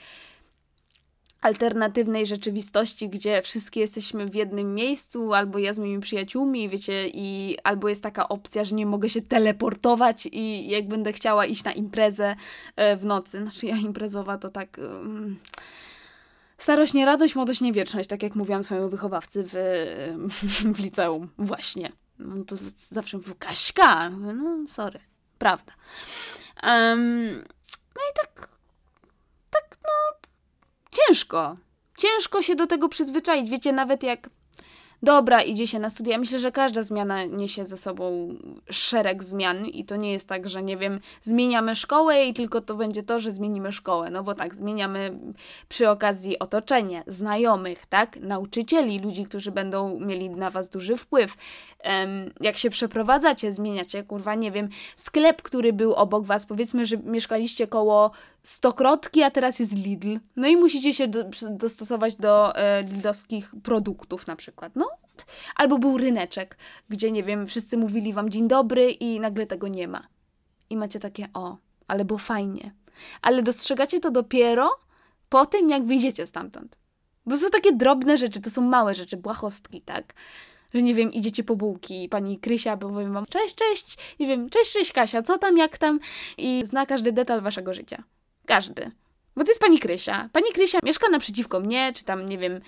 alternatywnej 1.40 2.26
rzeczywistości, 2.26 3.08
gdzie 3.08 3.42
wszystkie 3.42 3.80
jesteśmy 3.80 4.26
w 4.26 4.34
jednym 4.34 4.74
miejscu, 4.74 5.34
albo 5.34 5.58
ja 5.58 5.74
z 5.74 5.78
moimi 5.78 6.00
przyjaciółmi, 6.00 6.68
wiecie, 6.68 7.08
i 7.08 7.56
albo 7.64 7.88
jest 7.88 8.02
taka 8.02 8.28
opcja, 8.28 8.64
że 8.64 8.76
nie 8.76 8.86
mogę 8.86 9.08
się 9.08 9.22
teleportować 9.22 10.28
i 10.32 10.68
jak 10.68 10.88
będę 10.88 11.12
chciała 11.12 11.46
iść 11.46 11.64
na 11.64 11.72
imprezę 11.72 12.36
e, 12.76 12.96
w 12.96 13.04
nocy, 13.04 13.42
znaczy 13.42 13.66
ja 13.66 13.76
imprezowa 13.76 14.38
to 14.38 14.50
tak... 14.50 14.78
Um, 14.78 15.38
starość 16.58 16.94
nie 16.94 17.06
radość, 17.06 17.34
młodość 17.34 17.60
nie 17.60 17.72
wieczność, 17.72 18.08
tak 18.08 18.22
jak 18.22 18.34
mówiłam 18.34 18.64
swojemu 18.64 18.88
wychowawcy 18.88 19.44
w, 19.46 19.54
w 20.76 20.78
liceum. 20.78 21.28
Właśnie. 21.38 21.92
No 22.18 22.44
to 22.44 22.56
zawsze 22.90 23.16
mówił, 23.16 23.34
Kaśka. 23.38 24.10
No, 24.10 24.58
sorry. 24.68 25.00
Prawda. 25.38 25.72
Um, 26.62 27.44
no 27.96 28.02
i 28.10 28.14
tak, 28.14 28.48
tak 29.50 29.78
no, 29.84 30.28
ciężko. 30.90 31.56
Ciężko 31.98 32.42
się 32.42 32.54
do 32.54 32.66
tego 32.66 32.88
przyzwyczaić. 32.88 33.50
Wiecie, 33.50 33.72
nawet 33.72 34.02
jak 34.02 34.30
dobra, 35.02 35.42
idzie 35.42 35.66
się 35.66 35.78
na 35.78 35.90
studia. 35.90 36.18
Myślę, 36.18 36.38
że 36.38 36.52
każda 36.52 36.82
zmiana 36.82 37.24
niesie 37.24 37.64
ze 37.64 37.76
sobą 37.76 38.34
szereg 38.70 39.24
zmian 39.24 39.66
i 39.66 39.84
to 39.84 39.96
nie 39.96 40.12
jest 40.12 40.28
tak, 40.28 40.48
że 40.48 40.62
nie 40.62 40.76
wiem, 40.76 41.00
zmieniamy 41.22 41.74
szkołę 41.74 42.24
i 42.24 42.34
tylko 42.34 42.60
to 42.60 42.74
będzie 42.74 43.02
to, 43.02 43.20
że 43.20 43.32
zmienimy 43.32 43.72
szkołę. 43.72 44.10
No 44.10 44.22
bo 44.22 44.34
tak, 44.34 44.54
zmieniamy 44.54 45.18
przy 45.68 45.90
okazji 45.90 46.38
otoczenie, 46.38 47.04
znajomych, 47.06 47.86
tak, 47.86 48.16
nauczycieli, 48.20 48.98
ludzi, 48.98 49.24
którzy 49.24 49.50
będą 49.50 50.00
mieli 50.00 50.30
na 50.30 50.50
was 50.50 50.68
duży 50.68 50.96
wpływ. 50.96 51.34
Jak 52.40 52.56
się 52.56 52.70
przeprowadzacie, 52.70 53.52
zmieniacie, 53.52 54.02
kurwa, 54.02 54.34
nie 54.34 54.50
wiem, 54.50 54.68
sklep, 54.96 55.42
który 55.42 55.72
był 55.72 55.94
obok 55.94 56.24
was, 56.24 56.46
powiedzmy, 56.46 56.86
że 56.86 56.96
mieszkaliście 56.96 57.66
koło 57.66 58.10
Stokrotki, 58.46 59.22
a 59.22 59.30
teraz 59.30 59.58
jest 59.58 59.76
Lidl. 59.76 60.18
No 60.36 60.48
i 60.48 60.56
musicie 60.56 60.94
się 60.94 61.08
do, 61.08 61.24
dostosować 61.50 62.16
do 62.16 62.56
e, 62.56 62.82
lidlowskich 62.82 63.50
produktów 63.62 64.26
na 64.26 64.36
przykład. 64.36 64.72
No, 64.76 64.88
albo 65.56 65.78
był 65.78 65.98
ryneczek, 65.98 66.56
gdzie 66.88 67.10
nie 67.10 67.22
wiem, 67.22 67.46
wszyscy 67.46 67.76
mówili 67.76 68.12
wam 68.12 68.30
dzień 68.30 68.48
dobry 68.48 68.90
i 68.90 69.20
nagle 69.20 69.46
tego 69.46 69.68
nie 69.68 69.88
ma. 69.88 70.06
I 70.70 70.76
macie 70.76 71.00
takie 71.00 71.28
o, 71.34 71.56
ale 71.88 72.04
było 72.04 72.18
fajnie. 72.18 72.74
Ale 73.22 73.42
dostrzegacie 73.42 74.00
to 74.00 74.10
dopiero 74.10 74.70
po 75.28 75.46
tym, 75.46 75.70
jak 75.70 75.84
wyjdziecie 75.84 76.26
stamtąd. 76.26 76.76
Bo 77.26 77.32
to 77.32 77.38
są 77.38 77.50
takie 77.50 77.72
drobne 77.72 78.18
rzeczy, 78.18 78.40
to 78.40 78.50
są 78.50 78.62
małe 78.62 78.94
rzeczy, 78.94 79.16
błahostki, 79.16 79.80
tak? 79.80 80.14
Że 80.74 80.82
nie 80.82 80.94
wiem, 80.94 81.12
idziecie 81.12 81.44
po 81.44 81.56
bułki, 81.56 82.08
pani 82.08 82.38
Krysia 82.38 82.76
powiem 82.76 83.12
wam, 83.12 83.26
cześć, 83.26 83.54
cześć, 83.54 83.98
nie 84.20 84.26
wiem, 84.26 84.50
cześć, 84.50 84.72
cześć 84.72 84.92
Kasia, 84.92 85.22
co 85.22 85.38
tam, 85.38 85.58
jak 85.58 85.78
tam? 85.78 86.00
I 86.38 86.62
zna 86.64 86.86
każdy 86.86 87.12
detal 87.12 87.40
waszego 87.42 87.74
życia. 87.74 88.02
Każdy. 88.46 88.90
Bo 89.36 89.44
to 89.44 89.50
jest 89.50 89.60
pani 89.60 89.78
Krysia. 89.78 90.28
Pani 90.32 90.52
Krysia 90.52 90.78
mieszka 90.82 91.08
naprzeciwko 91.08 91.60
mnie, 91.60 91.92
czy 91.94 92.04
tam, 92.04 92.28
nie 92.28 92.38
wiem, 92.38 92.60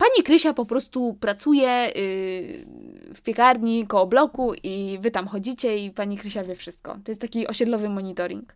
Pani 0.00 0.22
Krysia 0.24 0.54
po 0.54 0.66
prostu 0.66 1.14
pracuje 1.14 1.92
yy, 1.94 3.14
w 3.14 3.20
piekarni 3.22 3.86
koło 3.86 4.06
bloku 4.06 4.54
i 4.62 4.98
wy 5.00 5.10
tam 5.10 5.28
chodzicie 5.28 5.78
i 5.78 5.90
pani 5.90 6.18
Krysia 6.18 6.44
wie 6.44 6.54
wszystko. 6.54 6.98
To 7.04 7.10
jest 7.10 7.20
taki 7.20 7.46
osiedlowy 7.46 7.88
monitoring. 7.88 8.54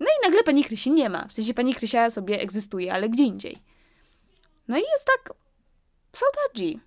No 0.00 0.06
i 0.06 0.26
nagle 0.26 0.42
pani 0.42 0.64
Krysi 0.64 0.90
nie 0.90 1.08
ma. 1.08 1.28
W 1.28 1.32
sensie 1.32 1.54
pani 1.54 1.74
Krysia 1.74 2.10
sobie 2.10 2.40
egzystuje, 2.40 2.92
ale 2.92 3.08
gdzie 3.08 3.22
indziej. 3.22 3.58
No 4.68 4.76
i 4.76 4.80
jest 4.80 5.06
tak 5.06 5.34
Saudadzi. 6.12 6.80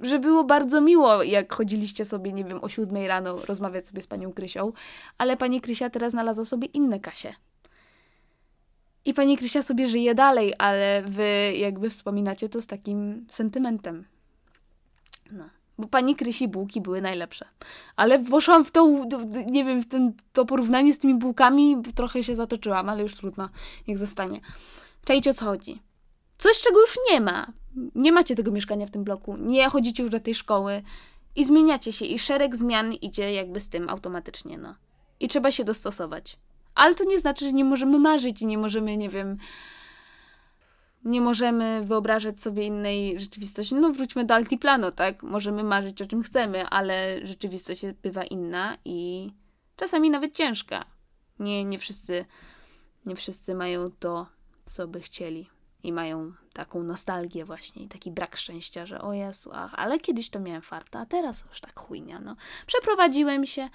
Że 0.00 0.18
było 0.18 0.44
bardzo 0.44 0.80
miło, 0.80 1.22
jak 1.22 1.52
chodziliście 1.52 2.04
sobie, 2.04 2.32
nie 2.32 2.44
wiem, 2.44 2.64
o 2.64 2.68
siódmej 2.68 3.08
rano 3.08 3.44
rozmawiać 3.46 3.88
sobie 3.88 4.02
z 4.02 4.06
panią 4.06 4.32
Krysią, 4.32 4.72
ale 5.18 5.36
pani 5.36 5.60
Krysia 5.60 5.90
teraz 5.90 6.12
znalazła 6.12 6.44
sobie 6.44 6.66
inne 6.66 7.00
Kasie. 7.00 7.34
I 9.04 9.14
pani 9.14 9.36
Krysia 9.38 9.62
sobie 9.62 9.86
żyje 9.86 10.14
dalej, 10.14 10.54
ale 10.58 11.02
wy 11.02 11.52
jakby 11.56 11.90
wspominacie 11.90 12.48
to 12.48 12.60
z 12.60 12.66
takim 12.66 13.26
sentymentem. 13.30 14.04
No. 15.32 15.44
Bo 15.78 15.88
pani 15.88 16.16
Krysi 16.16 16.48
bułki 16.48 16.80
były 16.80 17.00
najlepsze. 17.00 17.46
Ale 17.96 18.18
poszłam 18.18 18.64
w 18.64 18.70
to, 18.70 19.06
nie 19.46 19.64
wiem, 19.64 19.82
w 19.82 19.88
ten, 19.88 20.12
to 20.32 20.44
porównanie 20.44 20.94
z 20.94 20.98
tymi 20.98 21.14
bułkami, 21.14 21.76
trochę 21.94 22.22
się 22.22 22.36
zatoczyłam, 22.36 22.88
ale 22.88 23.02
już 23.02 23.16
trudno, 23.16 23.48
niech 23.88 23.98
zostanie. 23.98 24.40
Czajcie 25.04 25.30
o 25.30 25.34
co 25.34 25.44
chodzi. 25.44 25.82
Coś, 26.38 26.60
czego 26.60 26.80
już 26.80 26.96
nie 27.10 27.20
ma. 27.20 27.52
Nie 27.94 28.12
macie 28.12 28.34
tego 28.34 28.50
mieszkania 28.50 28.86
w 28.86 28.90
tym 28.90 29.04
bloku, 29.04 29.36
nie 29.36 29.68
chodzicie 29.68 30.02
już 30.02 30.12
do 30.12 30.20
tej 30.20 30.34
szkoły 30.34 30.82
i 31.36 31.44
zmieniacie 31.44 31.92
się 31.92 32.04
i 32.04 32.18
szereg 32.18 32.56
zmian 32.56 32.92
idzie 32.92 33.32
jakby 33.32 33.60
z 33.60 33.68
tym 33.68 33.88
automatycznie, 33.88 34.58
no. 34.58 34.74
I 35.20 35.28
trzeba 35.28 35.50
się 35.50 35.64
dostosować. 35.64 36.38
Ale 36.80 36.94
to 36.94 37.04
nie 37.04 37.18
znaczy, 37.18 37.46
że 37.46 37.52
nie 37.52 37.64
możemy 37.64 37.98
marzyć 37.98 38.42
i 38.42 38.46
nie 38.46 38.58
możemy, 38.58 38.96
nie 38.96 39.08
wiem, 39.08 39.36
nie 41.04 41.20
możemy 41.20 41.82
wyobrażać 41.84 42.40
sobie 42.40 42.66
innej 42.66 43.20
rzeczywistości. 43.20 43.74
No 43.74 43.92
wróćmy 43.92 44.24
do 44.24 44.34
altiplano, 44.34 44.92
tak? 44.92 45.22
Możemy 45.22 45.62
marzyć 45.62 46.02
o 46.02 46.06
czym 46.06 46.22
chcemy, 46.22 46.66
ale 46.66 47.26
rzeczywistość 47.26 47.82
bywa 48.02 48.24
inna 48.24 48.76
i 48.84 49.30
czasami 49.76 50.10
nawet 50.10 50.36
ciężka. 50.36 50.84
Nie, 51.38 51.64
nie 51.64 51.78
wszyscy, 51.78 52.24
nie 53.06 53.16
wszyscy 53.16 53.54
mają 53.54 53.90
to, 53.90 54.26
co 54.64 54.88
by 54.88 55.00
chcieli 55.00 55.50
i 55.82 55.92
mają 55.92 56.32
taką 56.52 56.82
nostalgię 56.82 57.44
właśnie 57.44 57.84
i 57.84 57.88
taki 57.88 58.10
brak 58.10 58.36
szczęścia, 58.36 58.86
że 58.86 59.00
o 59.00 59.12
Jezu, 59.12 59.50
ach, 59.52 59.74
ale 59.74 59.98
kiedyś 59.98 60.30
to 60.30 60.40
miałem 60.40 60.62
farta, 60.62 61.00
a 61.00 61.06
teraz 61.06 61.44
już 61.50 61.60
tak 61.60 61.80
chujnia, 61.80 62.20
no. 62.20 62.36
Przeprowadziłem 62.66 63.46
się 63.46 63.68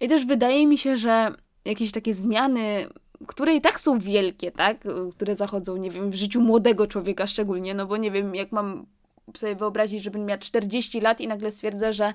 i 0.00 0.08
też 0.08 0.26
wydaje 0.26 0.66
mi 0.66 0.78
się, 0.78 0.96
że 0.96 1.34
jakieś 1.66 1.92
takie 1.92 2.14
zmiany, 2.14 2.86
które 3.26 3.54
i 3.54 3.60
tak 3.60 3.80
są 3.80 3.98
wielkie, 3.98 4.52
tak? 4.52 4.84
Które 5.12 5.36
zachodzą, 5.36 5.76
nie 5.76 5.90
wiem, 5.90 6.10
w 6.10 6.14
życiu 6.14 6.40
młodego 6.40 6.86
człowieka 6.86 7.26
szczególnie, 7.26 7.74
no 7.74 7.86
bo 7.86 7.96
nie 7.96 8.10
wiem, 8.10 8.34
jak 8.34 8.52
mam 8.52 8.86
sobie 9.34 9.56
wyobrazić, 9.56 10.02
żebym 10.02 10.24
miała 10.26 10.38
40 10.38 11.00
lat 11.00 11.20
i 11.20 11.28
nagle 11.28 11.50
stwierdzę, 11.50 11.92
że 11.92 12.12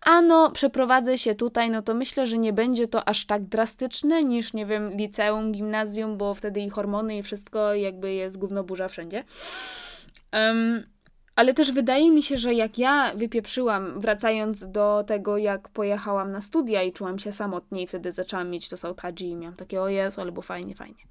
a 0.00 0.22
no, 0.22 0.50
przeprowadzę 0.50 1.18
się 1.18 1.34
tutaj, 1.34 1.70
no 1.70 1.82
to 1.82 1.94
myślę, 1.94 2.26
że 2.26 2.38
nie 2.38 2.52
będzie 2.52 2.88
to 2.88 3.08
aż 3.08 3.26
tak 3.26 3.42
drastyczne 3.42 4.22
niż, 4.22 4.52
nie 4.52 4.66
wiem, 4.66 4.96
liceum, 4.96 5.52
gimnazjum, 5.52 6.16
bo 6.16 6.34
wtedy 6.34 6.60
i 6.60 6.70
hormony 6.70 7.16
i 7.16 7.22
wszystko 7.22 7.74
jakby 7.74 8.12
jest 8.12 8.38
gówno 8.38 8.64
burza 8.64 8.88
wszędzie. 8.88 9.24
Um, 10.32 10.82
ale 11.40 11.54
też 11.54 11.72
wydaje 11.72 12.10
mi 12.10 12.22
się, 12.22 12.36
że 12.36 12.54
jak 12.54 12.78
ja 12.78 13.12
wypieprzyłam, 13.14 14.00
wracając 14.00 14.70
do 14.70 15.04
tego, 15.06 15.36
jak 15.36 15.68
pojechałam 15.68 16.32
na 16.32 16.40
studia 16.40 16.82
i 16.82 16.92
czułam 16.92 17.18
się 17.18 17.32
samotnie 17.32 17.82
i 17.82 17.86
wtedy 17.86 18.12
zaczęłam 18.12 18.50
mieć 18.50 18.68
to 18.68 18.76
South 18.76 19.02
i 19.20 19.36
miałam 19.36 19.56
takie, 19.56 19.82
o 19.82 19.88
Jezu, 19.88 20.20
ale 20.20 20.32
było 20.32 20.42
fajnie, 20.42 20.74
fajnie. 20.74 21.04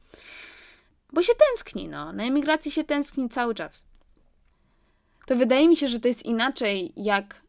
Bo 1.13 1.21
się 1.21 1.33
tęskni, 1.49 1.87
no. 1.87 2.13
Na 2.13 2.23
emigracji 2.23 2.71
się 2.71 2.83
tęskni 2.83 3.29
cały 3.29 3.55
czas. 3.55 3.85
To 5.25 5.35
wydaje 5.35 5.67
mi 5.67 5.77
się, 5.77 5.87
że 5.87 5.99
to 5.99 6.07
jest 6.07 6.25
inaczej, 6.25 6.93
jak 6.95 7.41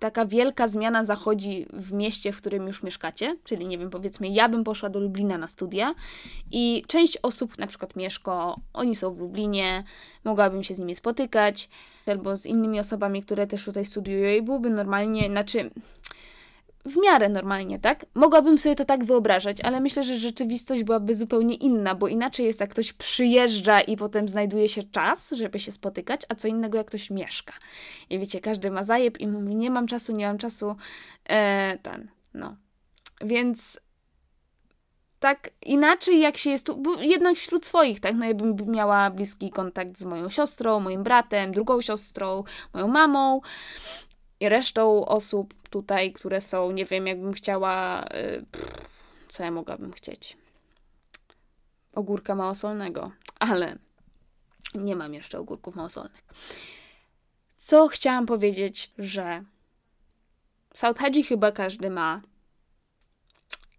taka 0.00 0.26
wielka 0.26 0.68
zmiana 0.68 1.04
zachodzi 1.04 1.66
w 1.72 1.92
mieście, 1.92 2.32
w 2.32 2.36
którym 2.36 2.66
już 2.66 2.82
mieszkacie, 2.82 3.36
czyli 3.44 3.66
nie 3.66 3.78
wiem, 3.78 3.90
powiedzmy, 3.90 4.28
ja 4.28 4.48
bym 4.48 4.64
poszła 4.64 4.88
do 4.88 5.00
Lublina 5.00 5.38
na 5.38 5.48
studia 5.48 5.94
i 6.50 6.84
część 6.86 7.18
osób, 7.22 7.58
na 7.58 7.66
przykład 7.66 7.96
mieszko, 7.96 8.56
oni 8.72 8.96
są 8.96 9.14
w 9.14 9.18
Lublinie, 9.18 9.84
mogłabym 10.24 10.62
się 10.62 10.74
z 10.74 10.78
nimi 10.78 10.94
spotykać, 10.94 11.68
albo 12.06 12.36
z 12.36 12.46
innymi 12.46 12.80
osobami, 12.80 13.22
które 13.22 13.46
też 13.46 13.64
tutaj 13.64 13.84
studiują 13.84 14.36
i 14.36 14.42
byłoby 14.42 14.70
normalnie, 14.70 15.26
znaczy 15.26 15.70
w 16.84 16.96
miarę 17.02 17.28
normalnie, 17.28 17.78
tak? 17.78 18.06
Mogłabym 18.14 18.58
sobie 18.58 18.74
to 18.74 18.84
tak 18.84 19.04
wyobrażać, 19.04 19.60
ale 19.60 19.80
myślę, 19.80 20.04
że 20.04 20.16
rzeczywistość 20.16 20.84
byłaby 20.84 21.14
zupełnie 21.14 21.54
inna, 21.54 21.94
bo 21.94 22.08
inaczej 22.08 22.46
jest, 22.46 22.60
jak 22.60 22.70
ktoś 22.70 22.92
przyjeżdża 22.92 23.80
i 23.80 23.96
potem 23.96 24.28
znajduje 24.28 24.68
się 24.68 24.82
czas, 24.82 25.30
żeby 25.30 25.58
się 25.58 25.72
spotykać, 25.72 26.20
a 26.28 26.34
co 26.34 26.48
innego, 26.48 26.78
jak 26.78 26.86
ktoś 26.86 27.10
mieszka. 27.10 27.52
I 28.10 28.18
wiecie, 28.18 28.40
każdy 28.40 28.70
ma 28.70 28.84
zajeb 28.84 29.20
i 29.20 29.28
mówi, 29.28 29.56
nie 29.56 29.70
mam 29.70 29.86
czasu, 29.86 30.16
nie 30.16 30.26
mam 30.26 30.38
czasu, 30.38 30.76
e, 31.28 31.78
ten, 31.82 32.10
no. 32.34 32.56
Więc 33.20 33.80
tak 35.20 35.50
inaczej 35.62 36.20
jak 36.20 36.36
się 36.36 36.50
jest 36.50 36.66
tu, 36.66 36.82
jednak 37.00 37.36
wśród 37.36 37.66
swoich, 37.66 38.00
tak, 38.00 38.14
no 38.14 38.26
ja 38.26 38.34
bym 38.34 38.56
miała 38.66 39.10
bliski 39.10 39.50
kontakt 39.50 39.98
z 39.98 40.04
moją 40.04 40.28
siostrą, 40.28 40.80
moim 40.80 41.02
bratem, 41.02 41.52
drugą 41.52 41.80
siostrą, 41.80 42.44
moją 42.74 42.88
mamą, 42.88 43.40
resztą 44.48 45.06
osób 45.06 45.68
tutaj, 45.68 46.12
które 46.12 46.40
są, 46.40 46.70
nie 46.70 46.84
wiem, 46.84 47.06
jakbym 47.06 47.32
chciała. 47.32 48.04
Y, 48.04 48.46
pff, 48.52 48.88
co 49.28 49.42
ja 49.42 49.50
mogłabym 49.50 49.92
chcieć? 49.92 50.36
Ogórka 51.92 52.34
małosolnego, 52.34 53.12
ale 53.38 53.78
nie 54.74 54.96
mam 54.96 55.14
jeszcze 55.14 55.38
ogórków 55.38 55.74
małosolnych. 55.74 56.24
Co 57.58 57.88
chciałam 57.88 58.26
powiedzieć, 58.26 58.92
że 58.98 59.44
South 60.74 61.00
Hadji 61.00 61.22
chyba 61.22 61.52
każdy 61.52 61.90
ma. 61.90 62.22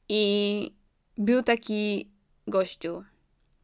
I 0.09 0.75
był 1.17 1.43
taki 1.43 2.11
gościu, 2.47 3.03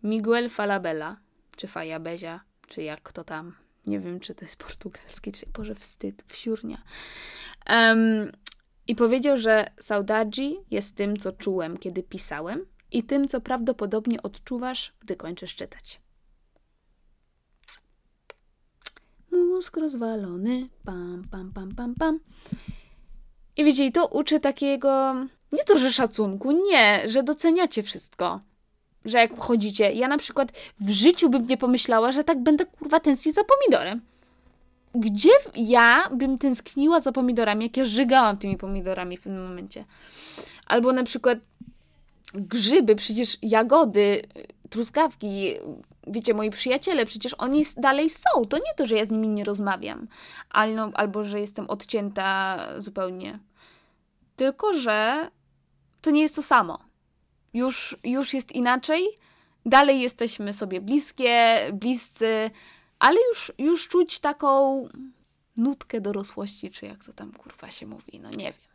Miguel 0.03 0.49
Falabella, 0.49 1.17
czy 1.55 1.67
Fajabezia, 1.67 2.39
czy 2.67 2.83
jak 2.83 3.11
to 3.13 3.23
tam 3.23 3.55
nie 3.87 3.99
wiem, 3.99 4.19
czy 4.19 4.35
to 4.35 4.45
jest 4.45 4.55
portugalskie, 4.55 5.31
czy 5.31 5.45
Boże, 5.53 5.75
wstyd, 5.75 6.23
wsiurnia. 6.27 6.83
Um, 7.69 8.31
I 8.87 8.95
powiedział, 8.95 9.37
że 9.37 9.71
saudade 9.79 10.41
jest 10.71 10.95
tym, 10.95 11.17
co 11.17 11.31
czułem, 11.31 11.77
kiedy 11.77 12.03
pisałem 12.03 12.65
i 12.91 13.03
tym, 13.03 13.27
co 13.27 13.41
prawdopodobnie 13.41 14.23
odczuwasz, 14.23 14.93
gdy 14.99 15.15
kończysz 15.15 15.55
czytać. 15.55 16.01
Mózg 19.31 19.77
rozwalony, 19.77 20.69
pam, 20.85 21.23
pam, 21.31 21.53
pam, 21.53 21.75
pam, 21.75 21.95
pam. 21.95 22.19
I 23.57 23.63
wiecie, 23.63 23.85
i 23.85 23.91
to 23.91 24.07
uczy 24.07 24.39
takiego, 24.39 25.13
nie 25.51 25.63
to, 25.63 25.77
że 25.77 25.93
szacunku, 25.93 26.51
nie, 26.51 27.09
że 27.09 27.23
doceniacie 27.23 27.83
wszystko 27.83 28.41
że 29.05 29.17
jak 29.17 29.39
chodzicie, 29.39 29.91
ja 29.91 30.07
na 30.07 30.17
przykład 30.17 30.51
w 30.79 30.89
życiu 30.89 31.29
bym 31.29 31.47
nie 31.47 31.57
pomyślała, 31.57 32.11
że 32.11 32.23
tak 32.23 32.43
będę 32.43 32.65
kurwa 32.65 32.99
tęsknić 32.99 33.35
za 33.35 33.41
pomidorem. 33.43 34.01
Gdzie 34.95 35.29
ja 35.55 36.09
bym 36.11 36.37
tęskniła 36.37 36.99
za 36.99 37.11
pomidorami, 37.11 37.65
jak 37.65 37.77
ja 37.77 37.85
żygałam 37.85 38.37
tymi 38.37 38.57
pomidorami 38.57 39.17
w 39.17 39.21
tym 39.21 39.43
momencie. 39.43 39.85
Albo 40.65 40.93
na 40.93 41.03
przykład 41.03 41.39
grzyby, 42.33 42.95
przecież 42.95 43.37
jagody, 43.41 44.21
truskawki. 44.69 45.53
Wiecie, 46.07 46.33
moi 46.33 46.49
przyjaciele, 46.49 47.05
przecież 47.05 47.33
oni 47.33 47.63
dalej 47.77 48.09
są. 48.09 48.45
To 48.45 48.57
nie 48.57 48.73
to, 48.77 48.85
że 48.85 48.95
ja 48.95 49.05
z 49.05 49.09
nimi 49.09 49.27
nie 49.27 49.43
rozmawiam, 49.43 50.07
albo, 50.49 50.97
albo 50.97 51.23
że 51.23 51.39
jestem 51.39 51.69
odcięta 51.69 52.57
zupełnie. 52.77 53.39
Tylko, 54.35 54.73
że 54.73 55.27
to 56.01 56.11
nie 56.11 56.21
jest 56.21 56.35
to 56.35 56.43
samo. 56.43 56.86
Już, 57.57 57.97
już 58.03 58.33
jest 58.33 58.51
inaczej. 58.51 59.07
Dalej 59.65 60.01
jesteśmy 60.01 60.53
sobie 60.53 60.81
bliskie, 60.81 61.59
bliscy, 61.73 62.51
ale 62.99 63.17
już, 63.29 63.51
już 63.57 63.87
czuć 63.87 64.19
taką 64.19 64.83
nutkę 65.57 66.01
dorosłości, 66.01 66.71
czy 66.71 66.85
jak 66.85 67.03
to 67.03 67.13
tam 67.13 67.31
kurwa 67.31 67.71
się 67.71 67.87
mówi, 67.87 68.19
no 68.19 68.29
nie 68.29 68.45
wiem. 68.45 68.67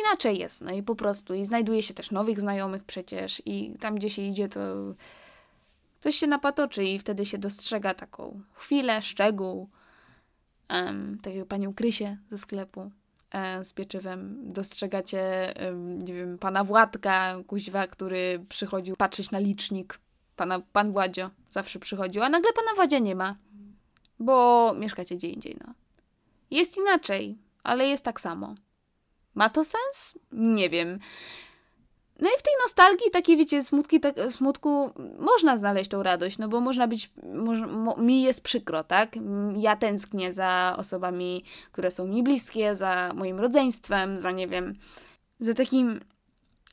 Inaczej 0.00 0.38
jest, 0.38 0.60
no 0.60 0.72
i 0.72 0.82
po 0.82 0.94
prostu. 0.94 1.34
I 1.34 1.44
znajduje 1.44 1.82
się 1.82 1.94
też 1.94 2.10
nowych 2.10 2.40
znajomych 2.40 2.84
przecież, 2.84 3.42
i 3.46 3.74
tam 3.80 3.94
gdzie 3.94 4.10
się 4.10 4.22
idzie, 4.22 4.48
to 4.48 4.60
coś 6.00 6.16
się 6.16 6.26
napatoczy, 6.26 6.84
i 6.84 6.98
wtedy 6.98 7.26
się 7.26 7.38
dostrzega 7.38 7.94
taką 7.94 8.40
chwilę, 8.52 9.02
szczegół. 9.02 9.68
Um, 10.70 11.18
tak 11.22 11.34
jak 11.34 11.46
panią 11.46 11.74
Krysię 11.74 12.16
ze 12.30 12.38
sklepu 12.38 12.90
z 13.62 13.72
pieczywem. 13.72 14.38
Dostrzegacie, 14.52 15.54
nie 15.76 16.14
wiem, 16.14 16.38
pana 16.38 16.64
Władka, 16.64 17.36
kuźwa, 17.46 17.86
który 17.86 18.44
przychodził 18.48 18.96
patrzeć 18.96 19.30
na 19.30 19.38
licznik. 19.38 20.00
Pana, 20.36 20.60
pan 20.72 20.92
Władzio 20.92 21.30
zawsze 21.50 21.78
przychodził, 21.78 22.22
a 22.22 22.28
nagle 22.28 22.52
pana 22.52 22.74
Władzia 22.74 22.98
nie 22.98 23.14
ma, 23.14 23.36
bo 24.18 24.74
mieszkacie 24.78 25.16
gdzie 25.16 25.28
indziej, 25.28 25.56
no. 25.66 25.74
Jest 26.50 26.76
inaczej, 26.76 27.38
ale 27.62 27.86
jest 27.86 28.04
tak 28.04 28.20
samo. 28.20 28.54
Ma 29.34 29.50
to 29.50 29.64
sens? 29.64 30.18
Nie 30.32 30.70
wiem. 30.70 30.98
No 32.20 32.28
i 32.28 32.38
w 32.38 32.42
tej 32.42 32.52
nostalgii, 32.64 33.10
takiej 33.12 33.36
wiecie, 33.36 33.64
smutki, 33.64 34.00
tak, 34.00 34.14
smutku, 34.30 34.90
można 35.18 35.58
znaleźć 35.58 35.90
tą 35.90 36.02
radość, 36.02 36.38
no 36.38 36.48
bo 36.48 36.60
można 36.60 36.88
być, 36.88 37.10
mo, 37.68 37.96
mi 37.96 38.22
jest 38.22 38.42
przykro, 38.42 38.84
tak? 38.84 39.14
Ja 39.56 39.76
tęsknię 39.76 40.32
za 40.32 40.74
osobami, 40.78 41.44
które 41.72 41.90
są 41.90 42.06
mi 42.06 42.22
bliskie, 42.22 42.76
za 42.76 43.12
moim 43.14 43.40
rodzeństwem, 43.40 44.18
za 44.18 44.30
nie 44.30 44.48
wiem, 44.48 44.74
za 45.40 45.54
takim 45.54 46.00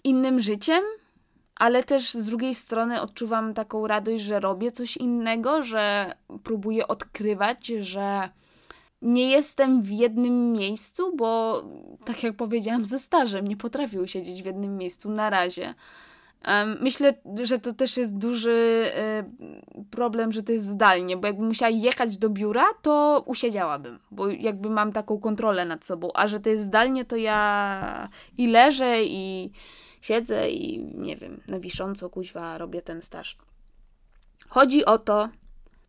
innym 0.03 0.39
życiem, 0.39 0.83
ale 1.55 1.83
też 1.83 2.13
z 2.13 2.25
drugiej 2.25 2.55
strony 2.55 3.01
odczuwam 3.01 3.53
taką 3.53 3.87
radość, 3.87 4.23
że 4.23 4.39
robię 4.39 4.71
coś 4.71 4.97
innego, 4.97 5.63
że 5.63 6.13
próbuję 6.43 6.87
odkrywać, 6.87 7.67
że 7.67 8.29
nie 9.01 9.29
jestem 9.29 9.81
w 9.81 9.89
jednym 9.89 10.51
miejscu, 10.51 11.15
bo 11.15 11.63
tak 12.05 12.23
jak 12.23 12.35
powiedziałam, 12.35 12.85
ze 12.85 12.99
stażem 12.99 13.47
nie 13.47 13.57
potrafił 13.57 14.07
siedzieć 14.07 14.43
w 14.43 14.45
jednym 14.45 14.77
miejscu 14.77 15.09
na 15.09 15.29
razie. 15.29 15.73
Myślę, 16.79 17.13
że 17.43 17.59
to 17.59 17.73
też 17.73 17.97
jest 17.97 18.17
duży 18.17 18.91
y, 19.79 19.85
problem, 19.91 20.31
że 20.31 20.43
to 20.43 20.51
jest 20.51 20.65
zdalnie, 20.65 21.17
bo 21.17 21.27
jakbym 21.27 21.47
musiała 21.47 21.69
jechać 21.69 22.17
do 22.17 22.29
biura, 22.29 22.65
to 22.81 23.23
usiedziałabym, 23.25 23.99
bo 24.11 24.29
jakby 24.29 24.69
mam 24.69 24.91
taką 24.91 25.19
kontrolę 25.19 25.65
nad 25.65 25.85
sobą, 25.85 26.09
a 26.13 26.27
że 26.27 26.39
to 26.39 26.49
jest 26.49 26.63
zdalnie, 26.63 27.05
to 27.05 27.15
ja 27.15 28.09
i 28.37 28.47
leżę, 28.47 29.03
i 29.03 29.51
siedzę, 30.01 30.49
i 30.49 30.85
nie 30.95 31.15
wiem, 31.15 31.41
na 31.47 31.59
wisząco 31.59 32.09
kuźwa 32.09 32.57
robię 32.57 32.81
ten 32.81 33.01
staż. 33.01 33.37
Chodzi 34.49 34.85
o 34.85 34.97
to, 34.97 35.29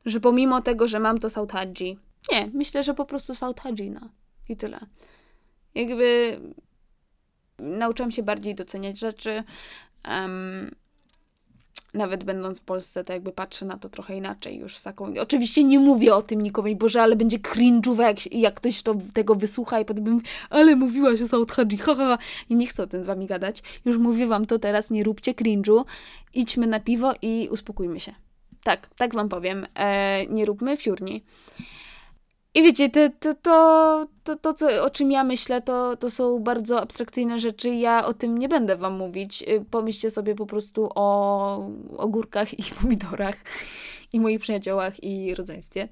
że 0.04 0.20
pomimo 0.20 0.62
tego, 0.62 0.88
że 0.88 1.00
mam 1.00 1.18
to 1.18 1.30
Sautadji, 1.30 1.98
nie, 2.30 2.50
myślę, 2.54 2.82
że 2.82 2.94
po 2.94 3.04
prostu 3.04 3.34
South 3.34 3.60
Hajina 3.60 4.08
i 4.48 4.56
tyle. 4.56 4.80
Jakby 5.74 6.40
nauczyłam 7.58 8.10
się 8.10 8.22
bardziej 8.22 8.54
doceniać 8.54 8.98
rzeczy. 8.98 9.44
Um, 10.08 10.70
nawet 11.94 12.24
będąc 12.24 12.60
w 12.60 12.64
Polsce, 12.64 13.04
to 13.04 13.12
jakby 13.12 13.32
patrzę 13.32 13.66
na 13.66 13.78
to 13.78 13.88
trochę 13.88 14.16
inaczej 14.16 14.58
już 14.58 14.76
z 14.76 14.82
taką... 14.82 15.14
Oczywiście 15.20 15.64
nie 15.64 15.78
mówię 15.78 16.14
o 16.14 16.22
tym 16.22 16.42
nikomu, 16.42 16.76
Boże, 16.76 17.02
ale 17.02 17.16
będzie 17.16 17.38
cringe'owe, 17.38 18.02
jak, 18.02 18.32
jak 18.34 18.54
ktoś 18.54 18.82
to, 18.82 18.94
tego 19.12 19.34
wysłucha 19.34 19.80
i 19.80 19.84
potem 19.84 20.04
bym, 20.04 20.20
ale 20.50 20.76
mówiłaś 20.76 21.20
o 21.20 21.28
South 21.28 21.52
Haji, 21.52 21.78
ha, 21.78 21.94
ha, 21.94 22.06
ha. 22.06 22.18
I 22.48 22.56
nie 22.56 22.66
chcę 22.66 22.82
o 22.82 22.86
tym 22.86 23.04
z 23.04 23.06
wami 23.06 23.26
gadać. 23.26 23.62
Już 23.84 23.98
mówię 23.98 24.26
wam 24.26 24.46
to 24.46 24.58
teraz, 24.58 24.90
nie 24.90 25.04
róbcie 25.04 25.32
cringe'u, 25.32 25.84
idźmy 26.34 26.66
na 26.66 26.80
piwo 26.80 27.12
i 27.22 27.48
uspokójmy 27.50 28.00
się. 28.00 28.14
Tak, 28.64 28.90
tak 28.96 29.14
wam 29.14 29.28
powiem. 29.28 29.66
E, 29.74 30.26
nie 30.26 30.46
róbmy 30.46 30.76
fiurni. 30.76 31.24
I 32.54 32.62
wiecie, 32.62 32.90
to, 32.90 33.00
to, 33.20 33.34
to, 33.34 34.06
to, 34.24 34.36
to 34.36 34.54
co, 34.54 34.84
o 34.84 34.90
czym 34.90 35.12
ja 35.12 35.24
myślę, 35.24 35.62
to, 35.62 35.96
to 35.96 36.10
są 36.10 36.40
bardzo 36.40 36.80
abstrakcyjne 36.80 37.38
rzeczy. 37.38 37.68
Ja 37.68 38.06
o 38.06 38.12
tym 38.12 38.38
nie 38.38 38.48
będę 38.48 38.76
Wam 38.76 38.96
mówić. 38.96 39.42
Y, 39.42 39.64
pomyślcie 39.70 40.10
sobie 40.10 40.34
po 40.34 40.46
prostu 40.46 40.88
o 40.94 41.70
ogórkach 41.96 42.58
i 42.58 42.62
pomidorach 42.80 43.36
i 44.12 44.20
moich 44.20 44.40
przyjaciołach 44.40 45.04
i 45.04 45.34
rodzeństwie. 45.34 45.88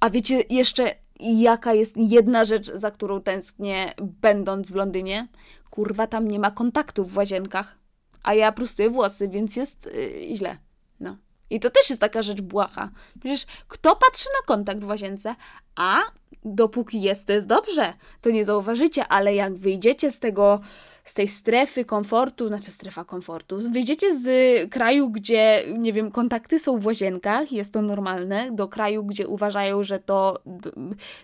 A 0.00 0.10
wiecie 0.10 0.42
jeszcze, 0.50 0.94
jaka 1.20 1.74
jest 1.74 1.94
jedna 1.96 2.44
rzecz, 2.44 2.70
za 2.74 2.90
którą 2.90 3.22
tęsknię, 3.22 3.92
będąc 4.02 4.70
w 4.70 4.74
Londynie? 4.74 5.28
Kurwa, 5.70 6.06
tam 6.06 6.28
nie 6.28 6.38
ma 6.38 6.50
kontaktów 6.50 7.12
w 7.12 7.16
łazienkach. 7.16 7.78
A 8.22 8.34
ja 8.34 8.52
prostuję 8.52 8.90
włosy, 8.90 9.28
więc 9.28 9.56
jest 9.56 9.90
yy, 9.94 10.36
źle. 10.36 10.58
No. 11.00 11.16
I 11.50 11.60
to 11.60 11.70
też 11.70 11.90
jest 11.90 12.00
taka 12.00 12.22
rzecz 12.22 12.40
błaha. 12.40 12.90
Przecież 13.20 13.46
kto 13.68 13.96
patrzy 13.96 14.28
na 14.40 14.46
kontakt 14.46 14.80
w 14.80 14.88
łazience? 14.88 15.34
A 15.76 16.00
dopóki 16.44 17.00
jest, 17.00 17.26
to 17.26 17.32
jest 17.32 17.46
dobrze. 17.46 17.92
To 18.20 18.30
nie 18.30 18.44
zauważycie, 18.44 19.08
ale 19.08 19.34
jak 19.34 19.54
wyjdziecie 19.54 20.10
z 20.10 20.20
tego, 20.20 20.60
z 21.04 21.14
tej 21.14 21.28
strefy 21.28 21.84
komfortu, 21.84 22.48
znaczy 22.48 22.70
strefa 22.70 23.04
komfortu, 23.04 23.70
wyjdziecie 23.70 24.18
z 24.18 24.28
kraju, 24.70 25.10
gdzie, 25.10 25.64
nie 25.78 25.92
wiem, 25.92 26.10
kontakty 26.10 26.58
są 26.58 26.78
w 26.78 26.86
łazienkach, 26.86 27.52
jest 27.52 27.72
to 27.72 27.82
normalne, 27.82 28.52
do 28.52 28.68
kraju, 28.68 29.04
gdzie 29.04 29.28
uważają, 29.28 29.82
że 29.82 29.98
to 29.98 30.42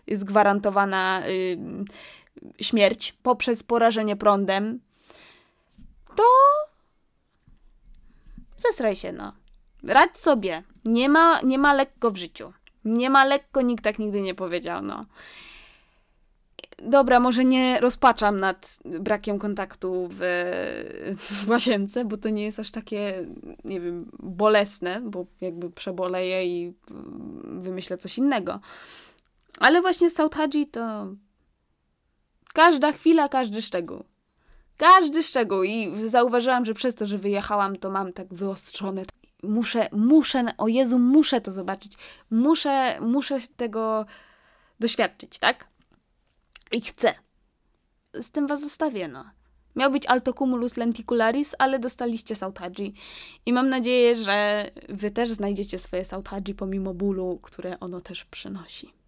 jest 0.07 0.25
gwarantowana 0.25 1.23
śmierć 2.61 3.13
poprzez 3.13 3.63
porażenie 3.63 4.17
prądem, 4.17 4.81
to 6.17 6.25
zesraj 8.59 8.97
się, 8.97 9.13
no. 9.13 9.33
Radź 9.87 10.19
sobie. 10.19 10.63
Nie 10.85 11.09
ma, 11.09 11.41
nie 11.41 11.59
ma 11.59 11.75
lekko 11.75 12.11
w 12.11 12.17
życiu. 12.17 12.53
Nie 12.85 13.11
ma 13.11 13.25
lekko, 13.25 13.63
nikt 13.63 13.85
tak 13.85 13.99
nigdy 13.99 14.21
nie 14.23 14.35
powiedział, 14.35 14.83
no. 14.83 15.07
Dobra, 16.79 17.21
może 17.21 17.45
nie 17.45 17.81
rozpaczam 17.81 18.41
nad 18.41 18.79
brakiem 18.85 19.39
kontaktu 19.39 20.09
w, 20.11 20.19
w 21.17 21.49
łazience, 21.49 22.05
bo 22.05 22.17
to 22.17 22.29
nie 22.29 22.45
jest 22.45 22.61
aż 22.61 22.71
takie, 22.71 23.27
nie 23.65 23.81
wiem, 23.81 24.11
bolesne, 24.19 25.01
bo 25.01 25.27
jakby 25.41 25.71
przeboleję 25.71 26.47
i 26.47 26.75
wymyślę 27.45 27.99
coś 27.99 28.19
innego. 28.19 28.61
Ale 29.61 29.83
właśnie 29.83 30.09
Haji 30.35 30.67
to 30.67 31.07
każda 32.55 32.93
chwila, 32.93 33.29
każdy 33.29 33.63
szczegół. 33.63 34.05
Każdy 34.77 35.23
szczegół 35.23 35.63
i 35.63 35.93
zauważyłam, 36.07 36.65
że 36.65 36.75
przez 36.75 36.95
to, 36.95 37.07
że 37.07 37.19
wyjechałam, 37.19 37.77
to 37.77 37.91
mam 37.91 38.13
tak 38.13 38.35
wyostrzone 38.35 39.05
muszę, 39.49 39.89
muszę, 39.93 40.45
o 40.59 40.69
Jezu, 40.69 40.99
muszę 40.99 41.41
to 41.41 41.53
zobaczyć. 41.53 41.93
Muszę, 42.31 43.01
muszę 43.01 43.39
tego 43.57 44.07
doświadczyć, 44.81 45.39
tak? 45.39 45.69
I 46.73 46.81
chcę. 46.81 47.15
Z 48.15 48.31
tym 48.31 48.47
was 48.47 48.61
zostawię, 48.61 49.09
no. 49.09 49.25
Miał 49.77 49.91
być 49.91 50.07
altocumulus 50.07 50.77
lenticularis, 50.77 51.55
ale 51.59 51.79
dostaliście 51.79 52.35
Sauthaji. 52.35 52.95
I 53.47 53.53
mam 53.53 53.69
nadzieję, 53.69 54.17
że 54.17 54.71
wy 54.89 55.11
też 55.11 55.31
znajdziecie 55.31 55.79
swoje 55.79 56.05
Sauthaji 56.05 56.55
pomimo 56.55 56.95
bólu, 56.95 57.39
które 57.43 57.81
ono 57.81 58.01
też 58.01 58.25
przynosi. 58.25 59.04